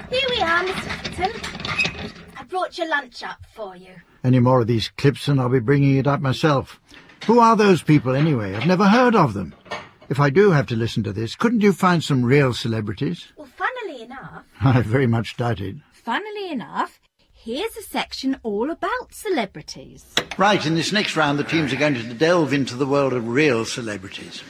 Here 0.08 0.28
we 0.30 0.40
are, 0.40 0.62
Miss 0.62 0.86
Atherton. 0.86 1.32
I 2.38 2.44
brought 2.48 2.69
your 2.80 2.88
lunch 2.88 3.22
up 3.22 3.44
for 3.54 3.76
you. 3.76 3.90
Any 4.24 4.40
more 4.40 4.60
of 4.62 4.66
these 4.66 4.88
clips 4.96 5.28
and 5.28 5.38
I'll 5.40 5.48
be 5.50 5.60
bringing 5.60 5.96
it 5.98 6.06
up 6.06 6.20
myself. 6.20 6.80
Who 7.26 7.38
are 7.38 7.54
those 7.54 7.82
people 7.82 8.14
anyway? 8.16 8.54
I've 8.54 8.66
never 8.66 8.88
heard 8.88 9.14
of 9.14 9.34
them. 9.34 9.54
If 10.08 10.18
I 10.18 10.30
do 10.30 10.50
have 10.50 10.66
to 10.68 10.76
listen 10.76 11.02
to 11.04 11.12
this, 11.12 11.36
couldn't 11.36 11.60
you 11.60 11.72
find 11.74 12.02
some 12.02 12.24
real 12.24 12.54
celebrities? 12.54 13.26
Well, 13.36 13.48
funnily 13.54 14.02
enough, 14.02 14.44
I 14.62 14.80
very 14.80 15.06
much 15.06 15.36
doubt 15.36 15.60
it. 15.60 15.76
funnily 15.92 16.50
enough, 16.50 16.98
here's 17.32 17.76
a 17.76 17.82
section 17.82 18.40
all 18.42 18.70
about 18.70 19.12
celebrities. 19.12 20.06
Right, 20.38 20.64
in 20.64 20.74
this 20.74 20.90
next 20.90 21.16
round, 21.16 21.38
the 21.38 21.44
teams 21.44 21.72
are 21.72 21.76
going 21.76 21.94
to 21.94 22.14
delve 22.14 22.54
into 22.54 22.76
the 22.76 22.86
world 22.86 23.12
of 23.12 23.28
real 23.28 23.64
celebrities. 23.66 24.42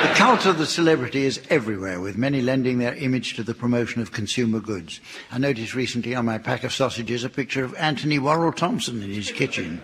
The 0.00 0.14
cult 0.16 0.46
of 0.46 0.56
the 0.56 0.64
celebrity 0.64 1.24
is 1.24 1.42
everywhere, 1.50 2.00
with 2.00 2.16
many 2.16 2.40
lending 2.40 2.78
their 2.78 2.94
image 2.94 3.34
to 3.34 3.42
the 3.42 3.52
promotion 3.52 4.00
of 4.00 4.12
consumer 4.12 4.58
goods. 4.58 4.98
I 5.30 5.36
noticed 5.36 5.74
recently 5.74 6.14
on 6.14 6.24
my 6.24 6.38
pack 6.38 6.64
of 6.64 6.72
sausages 6.72 7.22
a 7.22 7.28
picture 7.28 7.64
of 7.64 7.74
Antony 7.74 8.18
Worrall 8.18 8.52
Thompson 8.52 9.02
in 9.02 9.10
his 9.10 9.30
kitchen. 9.30 9.82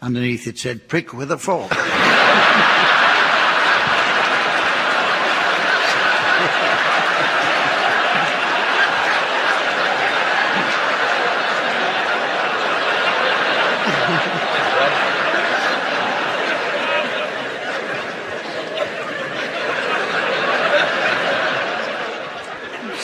Underneath 0.00 0.48
it 0.48 0.58
said, 0.58 0.88
prick 0.88 1.12
with 1.12 1.30
a 1.30 1.38
fork. 1.38 1.70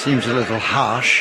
Seems 0.08 0.26
a 0.26 0.32
little 0.32 0.58
harsh. 0.58 1.20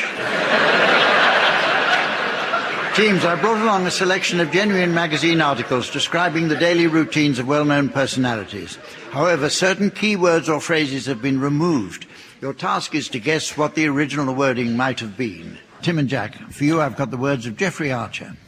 Teams, 2.96 3.22
I 3.22 3.38
brought 3.38 3.60
along 3.60 3.86
a 3.86 3.90
selection 3.90 4.40
of 4.40 4.50
genuine 4.50 4.94
magazine 4.94 5.42
articles 5.42 5.90
describing 5.90 6.48
the 6.48 6.56
daily 6.56 6.86
routines 6.86 7.38
of 7.38 7.46
well-known 7.46 7.90
personalities. 7.90 8.78
However, 9.10 9.50
certain 9.50 9.90
key 9.90 10.16
words 10.16 10.48
or 10.48 10.58
phrases 10.58 11.04
have 11.04 11.20
been 11.20 11.38
removed. 11.38 12.06
Your 12.40 12.54
task 12.54 12.94
is 12.94 13.10
to 13.10 13.20
guess 13.20 13.58
what 13.58 13.74
the 13.74 13.86
original 13.88 14.34
wording 14.34 14.74
might 14.74 15.00
have 15.00 15.18
been. 15.18 15.58
Tim 15.82 15.98
and 15.98 16.08
Jack, 16.08 16.36
for 16.50 16.64
you 16.64 16.80
I've 16.80 16.96
got 16.96 17.10
the 17.10 17.18
words 17.18 17.44
of 17.44 17.58
Jeffrey 17.58 17.92
Archer. 17.92 18.38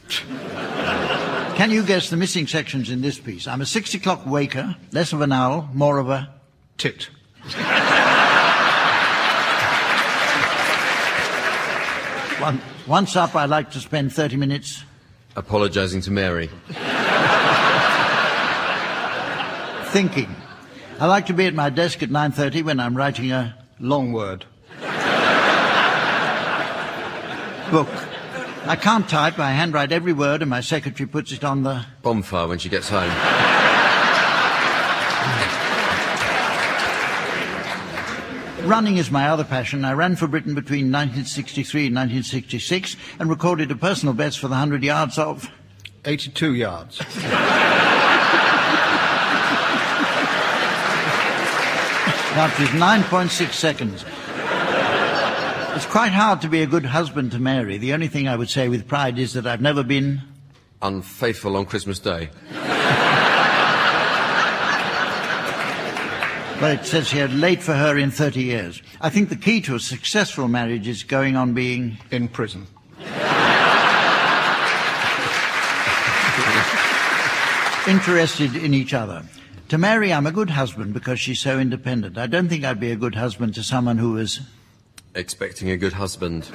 Can 1.55 1.69
you 1.69 1.83
guess 1.83 2.09
the 2.09 2.17
missing 2.17 2.47
sections 2.47 2.89
in 2.89 3.01
this 3.01 3.19
piece? 3.19 3.47
I'm 3.47 3.61
a 3.61 3.65
six 3.67 3.93
o'clock 3.93 4.25
waker, 4.25 4.75
less 4.91 5.13
of 5.13 5.21
an 5.21 5.33
owl, 5.33 5.69
more 5.75 5.99
of 5.99 6.09
a 6.09 6.33
tit. 6.79 7.09
One, 12.41 12.59
once 12.87 13.15
up, 13.15 13.35
I 13.35 13.45
like 13.45 13.69
to 13.71 13.79
spend 13.79 14.11
30 14.13 14.35
minutes 14.37 14.83
Apologising 15.35 16.01
to 16.01 16.11
Mary. 16.11 16.49
thinking. 19.91 20.33
I 20.99 21.05
like 21.05 21.27
to 21.27 21.33
be 21.33 21.45
at 21.45 21.53
my 21.53 21.69
desk 21.69 22.01
at 22.03 22.09
9.30 22.09 22.63
when 22.65 22.79
I'm 22.79 22.97
writing 22.97 23.31
a 23.31 23.55
Long 23.79 24.11
word. 24.11 24.45
book. 27.71 27.87
I 28.65 28.75
can't 28.79 29.07
type. 29.07 29.39
I 29.39 29.51
handwrite 29.51 29.91
every 29.91 30.13
word 30.13 30.41
and 30.41 30.49
my 30.49 30.61
secretary 30.61 31.07
puts 31.07 31.31
it 31.31 31.43
on 31.43 31.63
the... 31.63 31.85
Bonfire 32.01 32.47
when 32.47 32.59
she 32.59 32.69
gets 32.69 32.89
home. 32.89 33.11
Running 38.65 38.97
is 38.97 39.09
my 39.09 39.27
other 39.27 39.43
passion. 39.43 39.83
I 39.83 39.93
ran 39.93 40.15
for 40.15 40.27
Britain 40.27 40.53
between 40.53 40.91
1963 40.91 41.87
and 41.87 41.95
1966 41.95 42.95
and 43.19 43.29
recorded 43.29 43.71
a 43.71 43.75
personal 43.75 44.13
best 44.13 44.39
for 44.39 44.47
the 44.47 44.53
100 44.53 44.83
yards 44.83 45.17
of... 45.17 45.49
82 46.05 46.53
yards. 46.55 46.99
That 52.33 52.55
was 52.59 52.69
9.6 52.69 53.51
seconds. 53.51 54.05
It's 55.75 55.85
quite 55.85 56.11
hard 56.11 56.41
to 56.41 56.47
be 56.47 56.61
a 56.61 56.67
good 56.67 56.85
husband 56.85 57.31
to 57.31 57.39
Mary. 57.39 57.77
The 57.77 57.93
only 57.93 58.07
thing 58.07 58.27
I 58.27 58.35
would 58.35 58.49
say 58.49 58.69
with 58.69 58.87
pride 58.87 59.17
is 59.17 59.33
that 59.33 59.47
I've 59.47 59.61
never 59.61 59.83
been... 59.83 60.21
Unfaithful 60.81 61.57
on 61.57 61.65
Christmas 61.65 61.99
Day. 61.99 62.29
Well, 66.61 66.71
it 66.71 66.85
says 66.85 67.09
here, 67.09 67.27
late 67.27 67.63
for 67.63 67.73
her 67.73 67.97
in 67.97 68.11
30 68.11 68.43
years. 68.43 68.83
I 69.01 69.09
think 69.09 69.29
the 69.29 69.35
key 69.35 69.61
to 69.61 69.73
a 69.73 69.79
successful 69.79 70.47
marriage 70.47 70.87
is 70.87 71.01
going 71.01 71.35
on 71.35 71.55
being... 71.55 71.97
In 72.11 72.27
prison. 72.27 72.67
interested 77.87 78.55
in 78.55 78.75
each 78.75 78.93
other. 78.93 79.23
To 79.69 79.77
Mary, 79.79 80.13
I'm 80.13 80.27
a 80.27 80.31
good 80.31 80.51
husband 80.51 80.93
because 80.93 81.19
she's 81.19 81.39
so 81.39 81.59
independent. 81.59 82.17
I 82.17 82.27
don't 82.27 82.47
think 82.47 82.63
I'd 82.63 82.79
be 82.79 82.91
a 82.91 82.95
good 82.95 83.15
husband 83.15 83.55
to 83.55 83.63
someone 83.63 83.97
who 83.97 84.11
was... 84.11 84.41
Expecting 85.15 85.71
a 85.71 85.77
good 85.77 85.93
husband. 85.93 86.47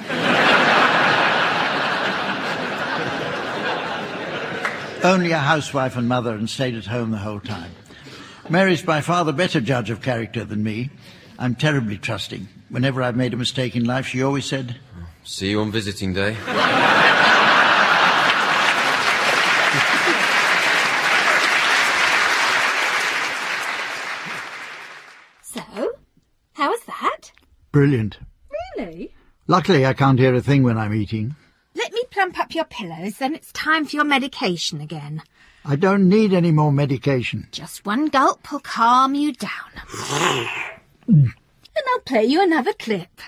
only 5.03 5.31
a 5.31 5.37
housewife 5.37 5.95
and 5.95 6.07
mother 6.07 6.33
and 6.33 6.49
stayed 6.49 6.75
at 6.75 6.85
home 6.85 7.11
the 7.11 7.17
whole 7.17 7.39
time. 7.39 7.71
Mary's 8.49 8.81
by 8.81 9.01
far 9.01 9.25
the 9.25 9.33
better 9.33 9.59
judge 9.59 9.89
of 9.89 10.01
character 10.01 10.45
than 10.45 10.63
me. 10.63 10.89
I'm 11.37 11.55
terribly 11.55 11.97
trusting. 11.97 12.47
Whenever 12.69 13.03
I've 13.03 13.15
made 13.15 13.33
a 13.33 13.37
mistake 13.37 13.75
in 13.75 13.83
life, 13.85 14.07
she 14.07 14.23
always 14.23 14.45
said, 14.45 14.77
See 15.23 15.49
you 15.49 15.59
on 15.59 15.71
visiting 15.71 16.13
day. 16.13 16.35
So, 25.41 25.61
how 26.53 26.69
was 26.69 26.81
that? 26.87 27.31
Brilliant. 27.71 28.19
Really? 28.77 29.13
Luckily, 29.47 29.85
I 29.85 29.93
can't 29.93 30.19
hear 30.19 30.33
a 30.33 30.41
thing 30.41 30.63
when 30.63 30.77
I'm 30.77 30.93
eating. 30.93 31.35
Let 32.17 32.39
up 32.39 32.55
your 32.55 32.65
pillows, 32.65 33.17
then 33.17 33.35
it's 33.35 33.51
time 33.51 33.85
for 33.85 33.95
your 33.95 34.03
medication 34.03 34.81
again. 34.81 35.21
I 35.63 35.75
don't 35.75 36.09
need 36.09 36.33
any 36.33 36.51
more 36.51 36.71
medication. 36.71 37.47
Just 37.51 37.85
one 37.85 38.07
gulp 38.07 38.51
will 38.51 38.59
calm 38.59 39.13
you 39.13 39.33
down. 39.33 39.51
and 41.07 41.31
I'll 41.93 41.99
play 42.05 42.25
you 42.25 42.41
another 42.41 42.73
clip. 42.73 43.21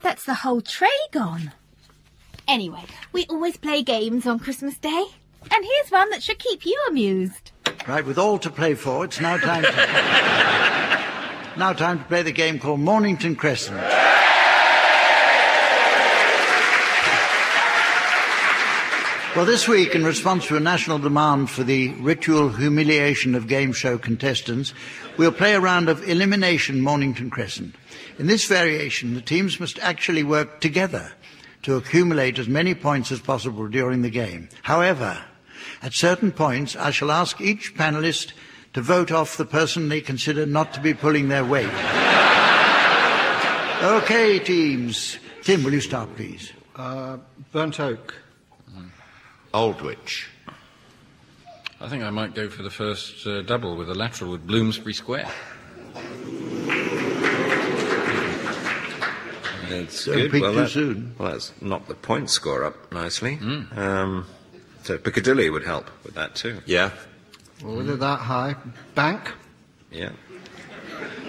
That's 0.00 0.24
the 0.24 0.34
whole 0.34 0.60
tray 0.60 0.88
gone. 1.10 1.52
Anyway, 2.46 2.84
we 3.12 3.26
always 3.26 3.56
play 3.56 3.82
games 3.82 4.24
on 4.24 4.38
Christmas 4.38 4.78
Day. 4.78 5.04
And 5.50 5.64
here's 5.64 5.90
one 5.90 6.10
that 6.10 6.22
should 6.22 6.38
keep 6.38 6.64
you 6.64 6.80
amused. 6.88 7.50
Right, 7.88 8.06
with 8.06 8.18
all 8.18 8.38
to 8.38 8.50
play 8.50 8.74
for, 8.74 9.04
it's 9.04 9.20
now 9.20 9.36
time 9.36 9.64
to... 9.64 11.04
now 11.58 11.72
time 11.72 11.98
to 11.98 12.04
play 12.04 12.22
the 12.22 12.30
game 12.30 12.60
called 12.60 12.78
Mornington 12.78 13.34
Crescent. 13.34 13.76
Well, 19.36 19.44
this 19.44 19.66
week, 19.66 19.94
in 19.94 20.04
response 20.04 20.46
to 20.46 20.56
a 20.56 20.60
national 20.60 21.00
demand 21.00 21.50
for 21.50 21.64
the 21.64 21.88
ritual 21.94 22.48
humiliation 22.48 23.34
of 23.34 23.48
game 23.48 23.72
show 23.72 23.98
contestants, 23.98 24.72
we'll 25.16 25.32
play 25.32 25.54
a 25.54 25.60
round 25.60 25.88
of 25.88 26.08
Elimination 26.08 26.80
Mornington 26.80 27.28
Crescent. 27.28 27.74
In 28.18 28.28
this 28.28 28.46
variation, 28.46 29.14
the 29.14 29.20
teams 29.20 29.58
must 29.58 29.80
actually 29.80 30.22
work 30.22 30.60
together 30.60 31.12
to 31.62 31.76
accumulate 31.76 32.38
as 32.38 32.48
many 32.48 32.74
points 32.74 33.10
as 33.10 33.20
possible 33.20 33.66
during 33.66 34.02
the 34.02 34.10
game. 34.10 34.48
However, 34.62 35.24
at 35.82 35.92
certain 35.92 36.30
points, 36.30 36.76
I 36.76 36.90
shall 36.90 37.10
ask 37.10 37.40
each 37.40 37.74
panelist 37.74 38.32
to 38.74 38.80
vote 38.82 39.10
off 39.10 39.36
the 39.36 39.44
person 39.44 39.88
they 39.88 40.00
consider 40.00 40.46
not 40.46 40.72
to 40.74 40.80
be 40.80 40.94
pulling 40.94 41.28
their 41.28 41.44
weight. 41.44 41.70
okay, 43.82 44.38
teams. 44.38 45.18
Tim, 45.42 45.62
will 45.64 45.72
you 45.72 45.80
start, 45.80 46.14
please? 46.16 46.52
Uh, 46.76 47.18
Burnt 47.52 47.80
Oak. 47.80 48.14
Aldwych. 49.54 50.26
I 51.80 51.88
think 51.88 52.02
I 52.02 52.10
might 52.10 52.34
go 52.34 52.48
for 52.50 52.62
the 52.62 52.70
first 52.70 53.26
uh, 53.26 53.42
double 53.42 53.76
with 53.76 53.88
a 53.88 53.94
lateral 53.94 54.32
with 54.32 54.46
Bloomsbury 54.46 54.92
Square. 54.92 55.28
It's 59.70 60.06
Don't 60.06 60.16
good. 60.16 60.32
peak 60.32 60.42
well, 60.42 60.52
too 60.52 60.58
that- 60.60 60.70
soon. 60.70 61.14
Well, 61.18 61.32
that's 61.32 61.52
knocked 61.60 61.88
the 61.88 61.94
point 61.94 62.30
score 62.30 62.64
up 62.64 62.90
nicely. 62.92 63.38
Um, 63.76 64.26
so 64.82 64.98
Piccadilly 64.98 65.50
would 65.50 65.64
help 65.64 65.90
with 66.04 66.14
that 66.14 66.34
too. 66.34 66.60
Yeah. 66.66 66.90
Well, 67.62 67.76
with 67.76 67.90
it 67.90 68.00
that 68.00 68.20
high. 68.20 68.54
Bank? 68.94 69.32
Yeah. 69.90 70.10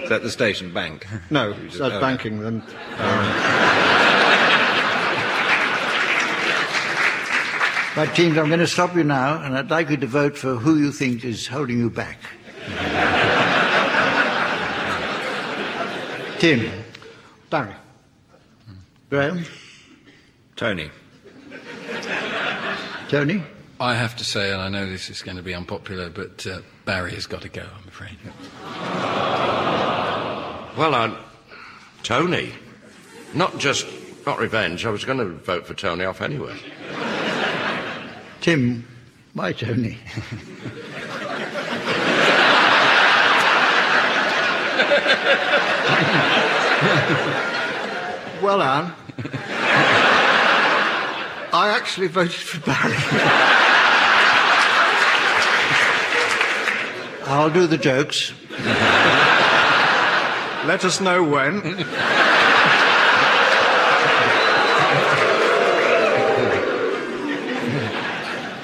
Is 0.03 0.09
that 0.09 0.23
the 0.23 0.29
station 0.29 0.73
bank? 0.73 1.05
No, 1.29 1.49
You 1.49 1.69
just- 1.69 1.81
oh, 1.81 1.99
banking 1.99 2.39
then. 2.41 2.61
Um, 2.61 2.65
but 7.95 8.15
teams, 8.15 8.37
I'm 8.37 8.47
going 8.47 8.59
to 8.59 8.67
stop 8.67 8.95
you 8.95 9.03
now, 9.03 9.41
and 9.43 9.57
I'd 9.57 9.69
like 9.69 9.89
you 9.89 9.97
to 9.97 10.07
vote 10.07 10.37
for 10.37 10.55
who 10.55 10.77
you 10.77 10.91
think 10.91 11.25
is 11.25 11.47
holding 11.47 11.79
you 11.79 11.89
back. 11.89 12.17
Tim. 16.39 16.71
Barry. 17.49 17.73
Graham. 19.09 19.43
Tony. 20.55 20.89
Tony. 23.09 23.43
I 23.79 23.95
have 23.95 24.15
to 24.17 24.25
say, 24.25 24.51
and 24.51 24.61
I 24.61 24.67
know 24.67 24.85
this 24.85 25.09
is 25.09 25.21
going 25.21 25.37
to 25.37 25.43
be 25.43 25.53
unpopular, 25.53 26.09
but 26.09 26.45
uh, 26.45 26.59
Barry 26.85 27.13
has 27.13 27.25
got 27.27 27.41
to 27.43 27.49
go, 27.49 27.61
I'm 27.61 27.87
afraid. 27.87 28.17
Well, 30.77 30.95
I, 30.95 31.17
Tony. 32.03 32.51
Not 33.33 33.57
just, 33.57 33.87
not 34.25 34.39
revenge. 34.39 34.85
I 34.85 34.89
was 34.89 35.05
going 35.05 35.19
to 35.19 35.25
vote 35.25 35.65
for 35.65 35.73
Tony 35.73 36.03
off 36.03 36.21
anyway. 36.21 36.57
Tim. 38.41 38.85
Why 39.33 39.53
Tony? 39.53 39.97
Well, 48.41 48.61
Anne. 48.61 48.93
I 51.51 51.75
actually 51.75 52.07
voted 52.07 52.31
for 52.31 52.59
Barry. 52.61 52.95
I'll 57.39 57.49
do 57.49 57.67
the 57.67 57.78
jokes. 57.78 58.34
Let 60.67 60.84
us 60.84 60.99
know 60.99 61.23
when. 61.23 61.62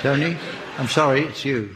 Tony, 0.02 0.38
I'm 0.78 0.90
sorry, 0.90 1.22
it's 1.22 1.46
you. 1.46 1.74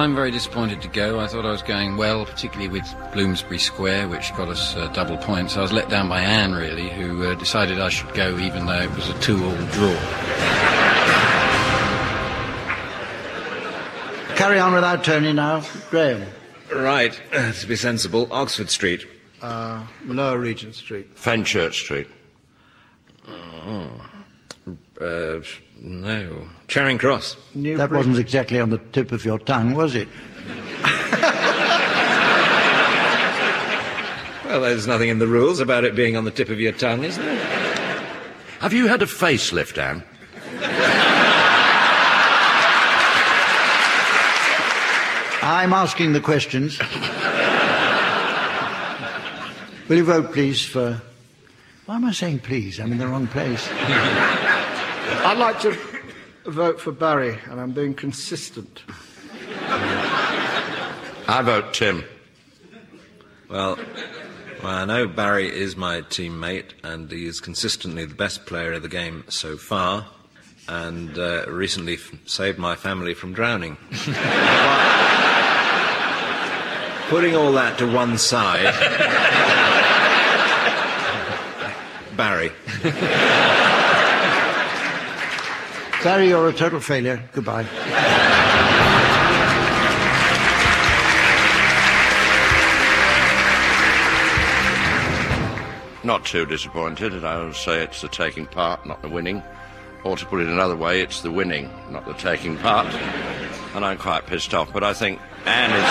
I'm 0.00 0.14
very 0.14 0.30
disappointed 0.30 0.80
to 0.80 0.88
go. 0.88 1.20
I 1.20 1.26
thought 1.26 1.44
I 1.44 1.50
was 1.50 1.60
going 1.60 1.98
well, 1.98 2.24
particularly 2.24 2.68
with 2.68 2.90
Bloomsbury 3.12 3.58
Square, 3.58 4.08
which 4.08 4.34
got 4.34 4.48
us 4.48 4.74
uh, 4.74 4.88
double 4.94 5.18
points. 5.18 5.58
I 5.58 5.60
was 5.60 5.72
let 5.72 5.90
down 5.90 6.08
by 6.08 6.22
Anne, 6.22 6.54
really, 6.54 6.88
who 6.88 7.22
uh, 7.22 7.34
decided 7.34 7.78
I 7.78 7.90
should 7.90 8.14
go 8.14 8.38
even 8.38 8.64
though 8.64 8.80
it 8.80 8.90
was 8.92 9.10
a 9.10 9.20
two-all 9.20 9.54
draw. 9.72 9.94
Carry 14.36 14.58
on 14.58 14.72
without 14.72 15.04
Tony 15.04 15.34
now. 15.34 15.62
Graham. 15.90 16.26
Right. 16.74 17.20
Uh, 17.30 17.52
to 17.60 17.66
be 17.66 17.76
sensible, 17.76 18.26
Oxford 18.30 18.70
Street. 18.70 19.06
Uh, 19.42 19.84
Lower 20.06 20.38
Regent 20.38 20.76
Street. 20.76 21.14
Fenchurch 21.14 21.74
Street. 21.74 22.08
Uh, 24.98 25.40
no. 25.80 26.46
Charing 26.68 26.98
Cross. 26.98 27.36
New 27.54 27.76
that 27.76 27.88
Bridge. 27.88 27.98
wasn't 27.98 28.18
exactly 28.18 28.60
on 28.60 28.70
the 28.70 28.78
tip 28.92 29.10
of 29.12 29.24
your 29.24 29.38
tongue, 29.38 29.74
was 29.74 29.94
it? 29.94 30.08
Well, 34.50 34.62
there's 34.62 34.84
nothing 34.88 35.10
in 35.10 35.20
the 35.20 35.28
rules 35.28 35.60
about 35.60 35.84
it 35.84 35.94
being 35.94 36.16
on 36.16 36.24
the 36.24 36.32
tip 36.32 36.48
of 36.48 36.58
your 36.58 36.72
tongue, 36.72 37.04
is 37.04 37.16
there? 37.16 37.36
Have 38.58 38.72
you 38.72 38.88
had 38.88 39.00
a 39.00 39.06
facelift, 39.06 39.78
Anne? 39.78 40.02
I'm 45.42 45.72
asking 45.72 46.12
the 46.14 46.20
questions. 46.20 46.78
Will 49.88 49.96
you 49.98 50.04
vote, 50.04 50.32
please, 50.32 50.64
for. 50.64 51.00
Why 51.86 51.96
am 51.96 52.04
I 52.04 52.12
saying 52.12 52.40
please? 52.40 52.78
I'm 52.80 52.92
in 52.92 52.98
the 52.98 53.06
wrong 53.06 53.26
place. 53.28 53.68
I'd 55.22 55.38
like 55.38 55.60
to 55.60 55.76
vote 56.46 56.80
for 56.80 56.92
Barry, 56.92 57.38
and 57.50 57.60
I'm 57.60 57.72
being 57.72 57.94
consistent. 57.94 58.82
I 61.28 61.42
vote 61.44 61.74
Tim. 61.74 62.04
Well, 63.48 63.78
well, 64.62 64.72
I 64.74 64.84
know 64.84 65.06
Barry 65.06 65.48
is 65.48 65.76
my 65.76 66.02
teammate, 66.02 66.72
and 66.82 67.10
he 67.10 67.26
is 67.26 67.40
consistently 67.40 68.04
the 68.04 68.14
best 68.14 68.46
player 68.46 68.72
of 68.72 68.82
the 68.82 68.88
game 68.88 69.24
so 69.28 69.56
far, 69.56 70.06
and 70.68 71.18
uh, 71.18 71.44
recently 71.48 71.94
f- 71.94 72.12
saved 72.26 72.58
my 72.58 72.74
family 72.76 73.14
from 73.14 73.32
drowning. 73.32 73.76
Putting 77.10 77.34
all 77.36 77.52
that 77.52 77.76
to 77.78 77.90
one 77.92 78.16
side, 78.18 78.72
Barry. 82.16 82.52
Barry, 86.02 86.28
you're 86.28 86.48
a 86.48 86.52
total 86.52 86.80
failure. 86.80 87.22
Goodbye. 87.32 87.66
Not 96.02 96.24
too 96.24 96.46
disappointed, 96.46 97.22
I 97.22 97.44
would 97.44 97.54
say 97.54 97.82
it's 97.82 98.00
the 98.00 98.08
taking 98.08 98.46
part, 98.46 98.86
not 98.86 99.02
the 99.02 99.10
winning. 99.10 99.42
Or 100.02 100.16
to 100.16 100.24
put 100.24 100.40
it 100.40 100.48
another 100.48 100.74
way, 100.74 101.02
it's 101.02 101.20
the 101.20 101.30
winning, 101.30 101.70
not 101.90 102.06
the 102.06 102.14
taking 102.14 102.56
part. 102.56 102.86
And 103.74 103.84
I'm 103.84 103.98
quite 103.98 104.26
pissed 104.26 104.54
off, 104.54 104.72
but 104.72 104.82
I 104.82 104.94
think 104.94 105.20
Anne 105.44 105.70
is. 105.70 105.84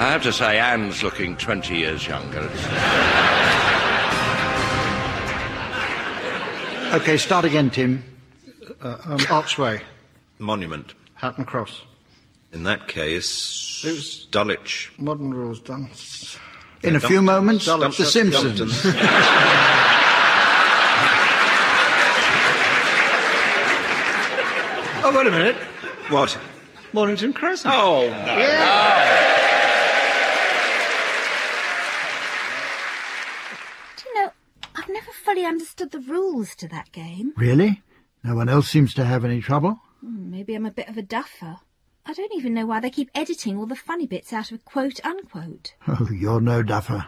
I 0.00 0.08
have 0.10 0.22
to 0.22 0.32
say, 0.32 0.58
Anne's 0.58 1.02
looking 1.02 1.36
20 1.36 1.76
years 1.76 2.06
younger. 2.06 2.48
Okay, 6.92 7.16
start 7.16 7.44
again, 7.44 7.70
Tim. 7.70 8.04
Uh, 8.82 8.96
um, 9.04 9.18
Archway. 9.30 9.80
Monument. 10.38 10.94
Hatton 11.14 11.44
Cross. 11.44 11.82
In 12.52 12.64
that 12.64 12.86
case, 12.88 13.82
It 13.84 13.92
was- 13.92 14.26
Dulwich. 14.30 14.92
Modern 14.98 15.32
rules 15.32 15.60
done. 15.60 15.88
In 16.82 16.96
a 16.96 17.00
Dump- 17.00 17.10
few 17.10 17.22
moments, 17.22 17.64
Dump- 17.64 17.96
The 17.96 18.04
Simpsons. 18.04 18.58
Dumpton. 18.58 18.92
Oh, 25.04 25.12
wait 25.16 25.26
a 25.26 25.30
minute. 25.30 25.56
What? 26.10 26.38
Mornington 26.92 27.32
Crescent. 27.32 27.74
Oh, 27.76 28.02
Do 33.96 34.04
you 34.08 34.14
know, 34.22 34.30
I've 34.76 34.88
fully 35.42 35.50
understood 35.50 35.90
the 35.90 35.98
rules 35.98 36.54
to 36.54 36.68
that 36.68 36.92
game. 36.92 37.32
Really? 37.36 37.82
No 38.22 38.36
one 38.36 38.48
else 38.48 38.68
seems 38.68 38.94
to 38.94 39.04
have 39.04 39.24
any 39.24 39.40
trouble? 39.40 39.80
Hmm. 40.00 40.30
maybe 40.30 40.54
I'm 40.54 40.66
a 40.66 40.70
bit 40.70 40.88
of 40.88 40.96
a 40.96 41.02
duffer. 41.02 41.56
I 42.06 42.12
don't 42.12 42.32
even 42.34 42.54
know 42.54 42.64
why 42.66 42.78
they 42.78 42.90
keep 42.90 43.10
editing 43.12 43.56
all 43.56 43.66
the 43.66 43.74
funny 43.74 44.06
bits 44.06 44.32
out 44.32 44.52
of 44.52 44.64
quote 44.64 45.04
unquote. 45.04 45.74
Oh, 45.88 46.08
you're 46.12 46.40
no 46.40 46.62
duffer. 46.62 47.04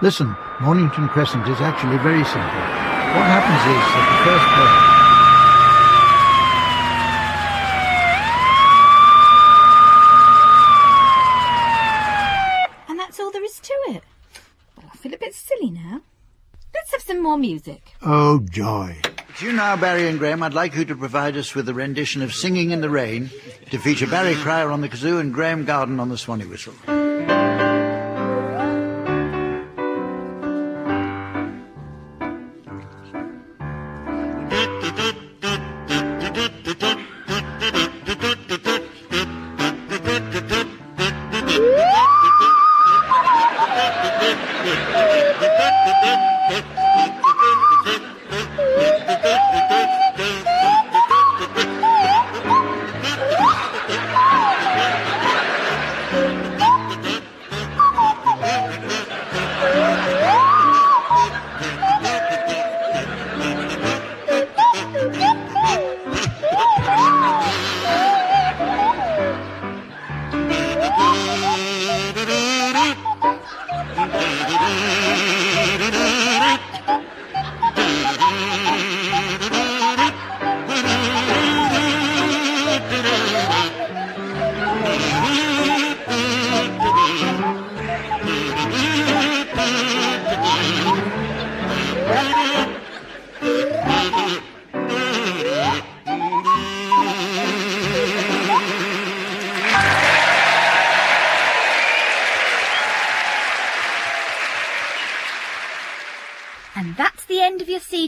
Listen, 0.00 0.36
Mornington 0.60 1.08
Crescent 1.08 1.48
is 1.48 1.60
actually 1.60 1.98
very 1.98 2.22
simple. 2.24 2.40
What 2.40 3.26
happens 3.26 3.62
is 3.66 3.82
that 3.94 4.06
the 4.12 4.22
first 4.30 4.46
player... 4.54 4.90
And 12.88 12.98
that's 13.00 13.18
all 13.18 13.32
there 13.32 13.44
is 13.44 13.58
to 13.58 13.74
it. 13.88 14.04
Well, 14.76 14.86
I 14.92 14.96
feel 14.96 15.14
a 15.14 15.18
bit 15.18 15.34
silly 15.34 15.70
now. 15.70 16.02
Let's 17.10 17.16
have 17.16 17.24
some 17.24 17.24
more 17.24 17.38
music. 17.38 17.82
Oh, 18.02 18.38
joy. 18.38 18.96
Do 19.36 19.46
you 19.46 19.52
now, 19.52 19.74
Barry 19.74 20.06
and 20.06 20.20
Graham, 20.20 20.44
I'd 20.44 20.54
like 20.54 20.76
you 20.76 20.84
to 20.84 20.94
provide 20.94 21.36
us 21.36 21.56
with 21.56 21.68
a 21.68 21.74
rendition 21.74 22.22
of 22.22 22.32
Singing 22.32 22.70
in 22.70 22.82
the 22.82 22.90
Rain 22.90 23.30
to 23.72 23.78
feature 23.78 24.06
Barry 24.06 24.36
Cryer 24.36 24.70
on 24.70 24.80
the 24.80 24.88
kazoo 24.88 25.18
and 25.18 25.34
Graham 25.34 25.64
Garden 25.64 25.98
on 25.98 26.08
the 26.08 26.16
swanee 26.16 26.46
whistle. 26.46 26.74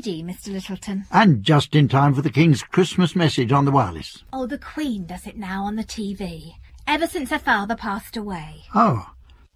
CD, 0.03 0.23
Mr. 0.25 0.49
Lyttelton. 0.53 1.05
And 1.13 1.45
just 1.45 1.77
in 1.77 1.87
time 1.87 2.13
for 2.13 2.23
the 2.23 2.31
King's 2.31 2.65
Christmas 2.65 3.15
message 3.15 3.53
on 3.53 3.65
the 3.65 3.71
wireless. 3.71 4.25
Oh, 4.33 4.47
the 4.47 4.59
Queen 4.59 5.07
does 5.07 5.29
it 5.29 5.37
now 5.37 5.63
on 5.63 5.77
the 5.77 5.85
TV. 5.85 6.55
Ever 6.89 7.07
since 7.07 7.31
her 7.31 7.39
father 7.39 7.77
passed 7.77 8.17
away. 8.17 8.65
Oh, 8.75 9.09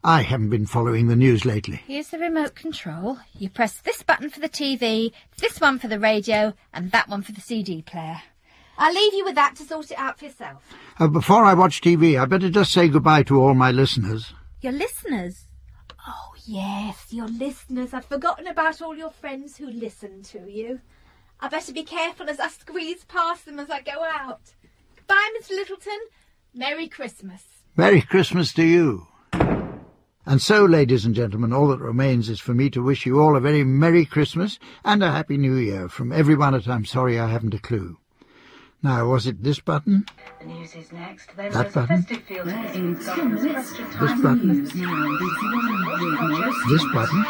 I 0.04 0.22
haven't 0.22 0.50
been 0.50 0.66
following 0.66 1.09
the 1.09 1.16
news 1.16 1.44
lately. 1.44 1.82
Here's 1.88 2.11
the 2.11 2.18
remote 2.18 2.54
control. 2.54 3.18
You 3.37 3.50
press 3.50 3.80
this 3.80 4.04
button 4.04 4.30
for 4.30 4.38
the 4.38 4.48
TV, 4.48 5.11
this 5.38 5.61
one 5.61 5.80
for 5.80 5.88
the 5.88 5.98
radio, 5.98 6.54
and 6.72 6.92
that 6.92 7.09
one 7.09 7.22
for 7.22 7.32
the 7.32 7.40
CD 7.40 7.82
player. 7.82 8.22
I'll 8.78 8.94
leave 8.94 9.14
you 9.14 9.24
with 9.24 9.35
that 9.35 9.56
to 9.56 9.64
sort 9.64 9.90
it 9.90 9.98
out 9.98 10.20
for 10.20 10.26
yourself. 10.26 10.62
Uh, 11.00 11.09
before 11.09 11.44
I 11.44 11.54
watch 11.54 11.80
TV, 11.80 12.20
I 12.20 12.24
better 12.26 12.50
just 12.50 12.70
say 12.70 12.87
goodbye 12.88 13.24
to 13.24 13.40
all 13.42 13.54
my 13.54 13.72
listeners. 13.72 14.32
Your 14.61 14.72
listeners? 14.72 15.45
Yes, 16.48 17.09
your 17.11 17.26
listeners. 17.26 17.92
I'd 17.92 18.04
forgotten 18.04 18.46
about 18.46 18.80
all 18.80 18.96
your 18.96 19.11
friends 19.11 19.56
who 19.56 19.66
listen 19.66 20.22
to 20.24 20.48
you. 20.48 20.80
I 21.40 21.48
better 21.48 21.72
be 21.72 21.82
careful 21.82 22.30
as 22.30 22.38
I 22.38 22.48
squeeze 22.48 23.04
past 23.04 23.46
them 23.46 23.59
as 23.59 23.68
I 23.68 23.80
go 23.82 24.04
out. 24.04 24.54
Bye, 25.09 25.32
Mr. 25.40 25.59
Lyttelton. 25.59 25.98
Merry 26.54 26.87
Christmas. 26.87 27.42
Merry 27.76 28.00
Christmas 28.00 28.54
to 28.54 28.62
you. 28.64 29.09
And 29.32 30.40
so, 30.40 30.64
ladies 30.64 31.04
and 31.04 31.16
gentlemen, 31.16 31.52
all 31.52 31.68
that 31.68 31.80
remains 31.80 32.28
is 32.28 32.40
for 32.40 32.54
me 32.54 32.70
to 32.70 32.82
wish 32.82 33.06
you 33.06 33.20
all 33.20 33.37
a 33.37 33.40
very 33.40 33.64
Merry 33.64 34.04
Christmas 34.04 34.59
and 34.85 35.02
a 35.02 35.11
Happy 35.11 35.37
New 35.37 35.56
Year 35.56 35.88
from 35.88 36.12
everyone 36.12 36.54
at 36.54 36.68
I'm 36.68 36.85
Sorry 36.85 37.18
I 37.18 37.28
Haven't 37.28 37.54
a 37.54 37.59
Clue. 37.59 37.98
Now, 38.87 39.05
was 39.07 39.27
it 39.27 39.42
this 39.42 39.59
button? 39.59 40.07
The 40.38 40.46
news 40.46 40.77
is 40.77 40.92
next. 40.92 41.37
That 41.37 41.53
button? 41.75 42.05
festive 42.05 42.22
feel 42.22 42.44
to 42.44 42.53
this 42.53 42.77
week's 42.77 43.05
Gardeners 43.05 43.51
question 43.51 43.90
This 43.90 44.11
time. 44.12 44.22
button? 44.22 44.62
This 44.62 44.72
This 46.70 46.85
button? 46.94 47.22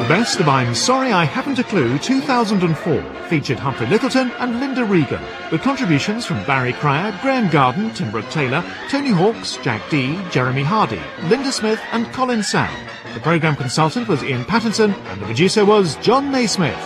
The 0.00 0.08
best 0.08 0.40
of 0.40 0.48
I'm 0.48 0.74
Sorry 0.74 1.12
I 1.12 1.24
Haven't 1.24 1.58
a 1.58 1.64
Clue 1.64 1.98
2004 1.98 3.02
featured 3.28 3.58
Humphrey 3.58 3.86
Lyttelton 3.88 4.32
and 4.38 4.60
Linda 4.60 4.82
Regan, 4.82 5.20
with 5.50 5.60
contributions 5.60 6.24
from 6.24 6.42
Barry 6.44 6.72
Cryer, 6.72 7.12
Graham 7.20 7.50
Garden, 7.50 7.92
Tim 7.92 8.10
Brooke 8.10 8.30
Taylor, 8.30 8.64
Tony 8.88 9.10
Hawks, 9.10 9.58
Jack 9.58 9.90
Dee, 9.90 10.18
Jeremy 10.30 10.62
Hardy, 10.62 11.02
Linda 11.24 11.52
Smith 11.52 11.82
and 11.92 12.10
Colin 12.14 12.42
Sell. 12.42 12.74
The 13.12 13.20
programme 13.20 13.56
consultant 13.56 14.08
was 14.08 14.22
Iain 14.22 14.44
Pattinson 14.44 14.94
and 14.94 15.20
the 15.20 15.26
producer 15.26 15.66
was 15.66 15.96
Jon 15.96 16.32
Naismith. 16.32 16.80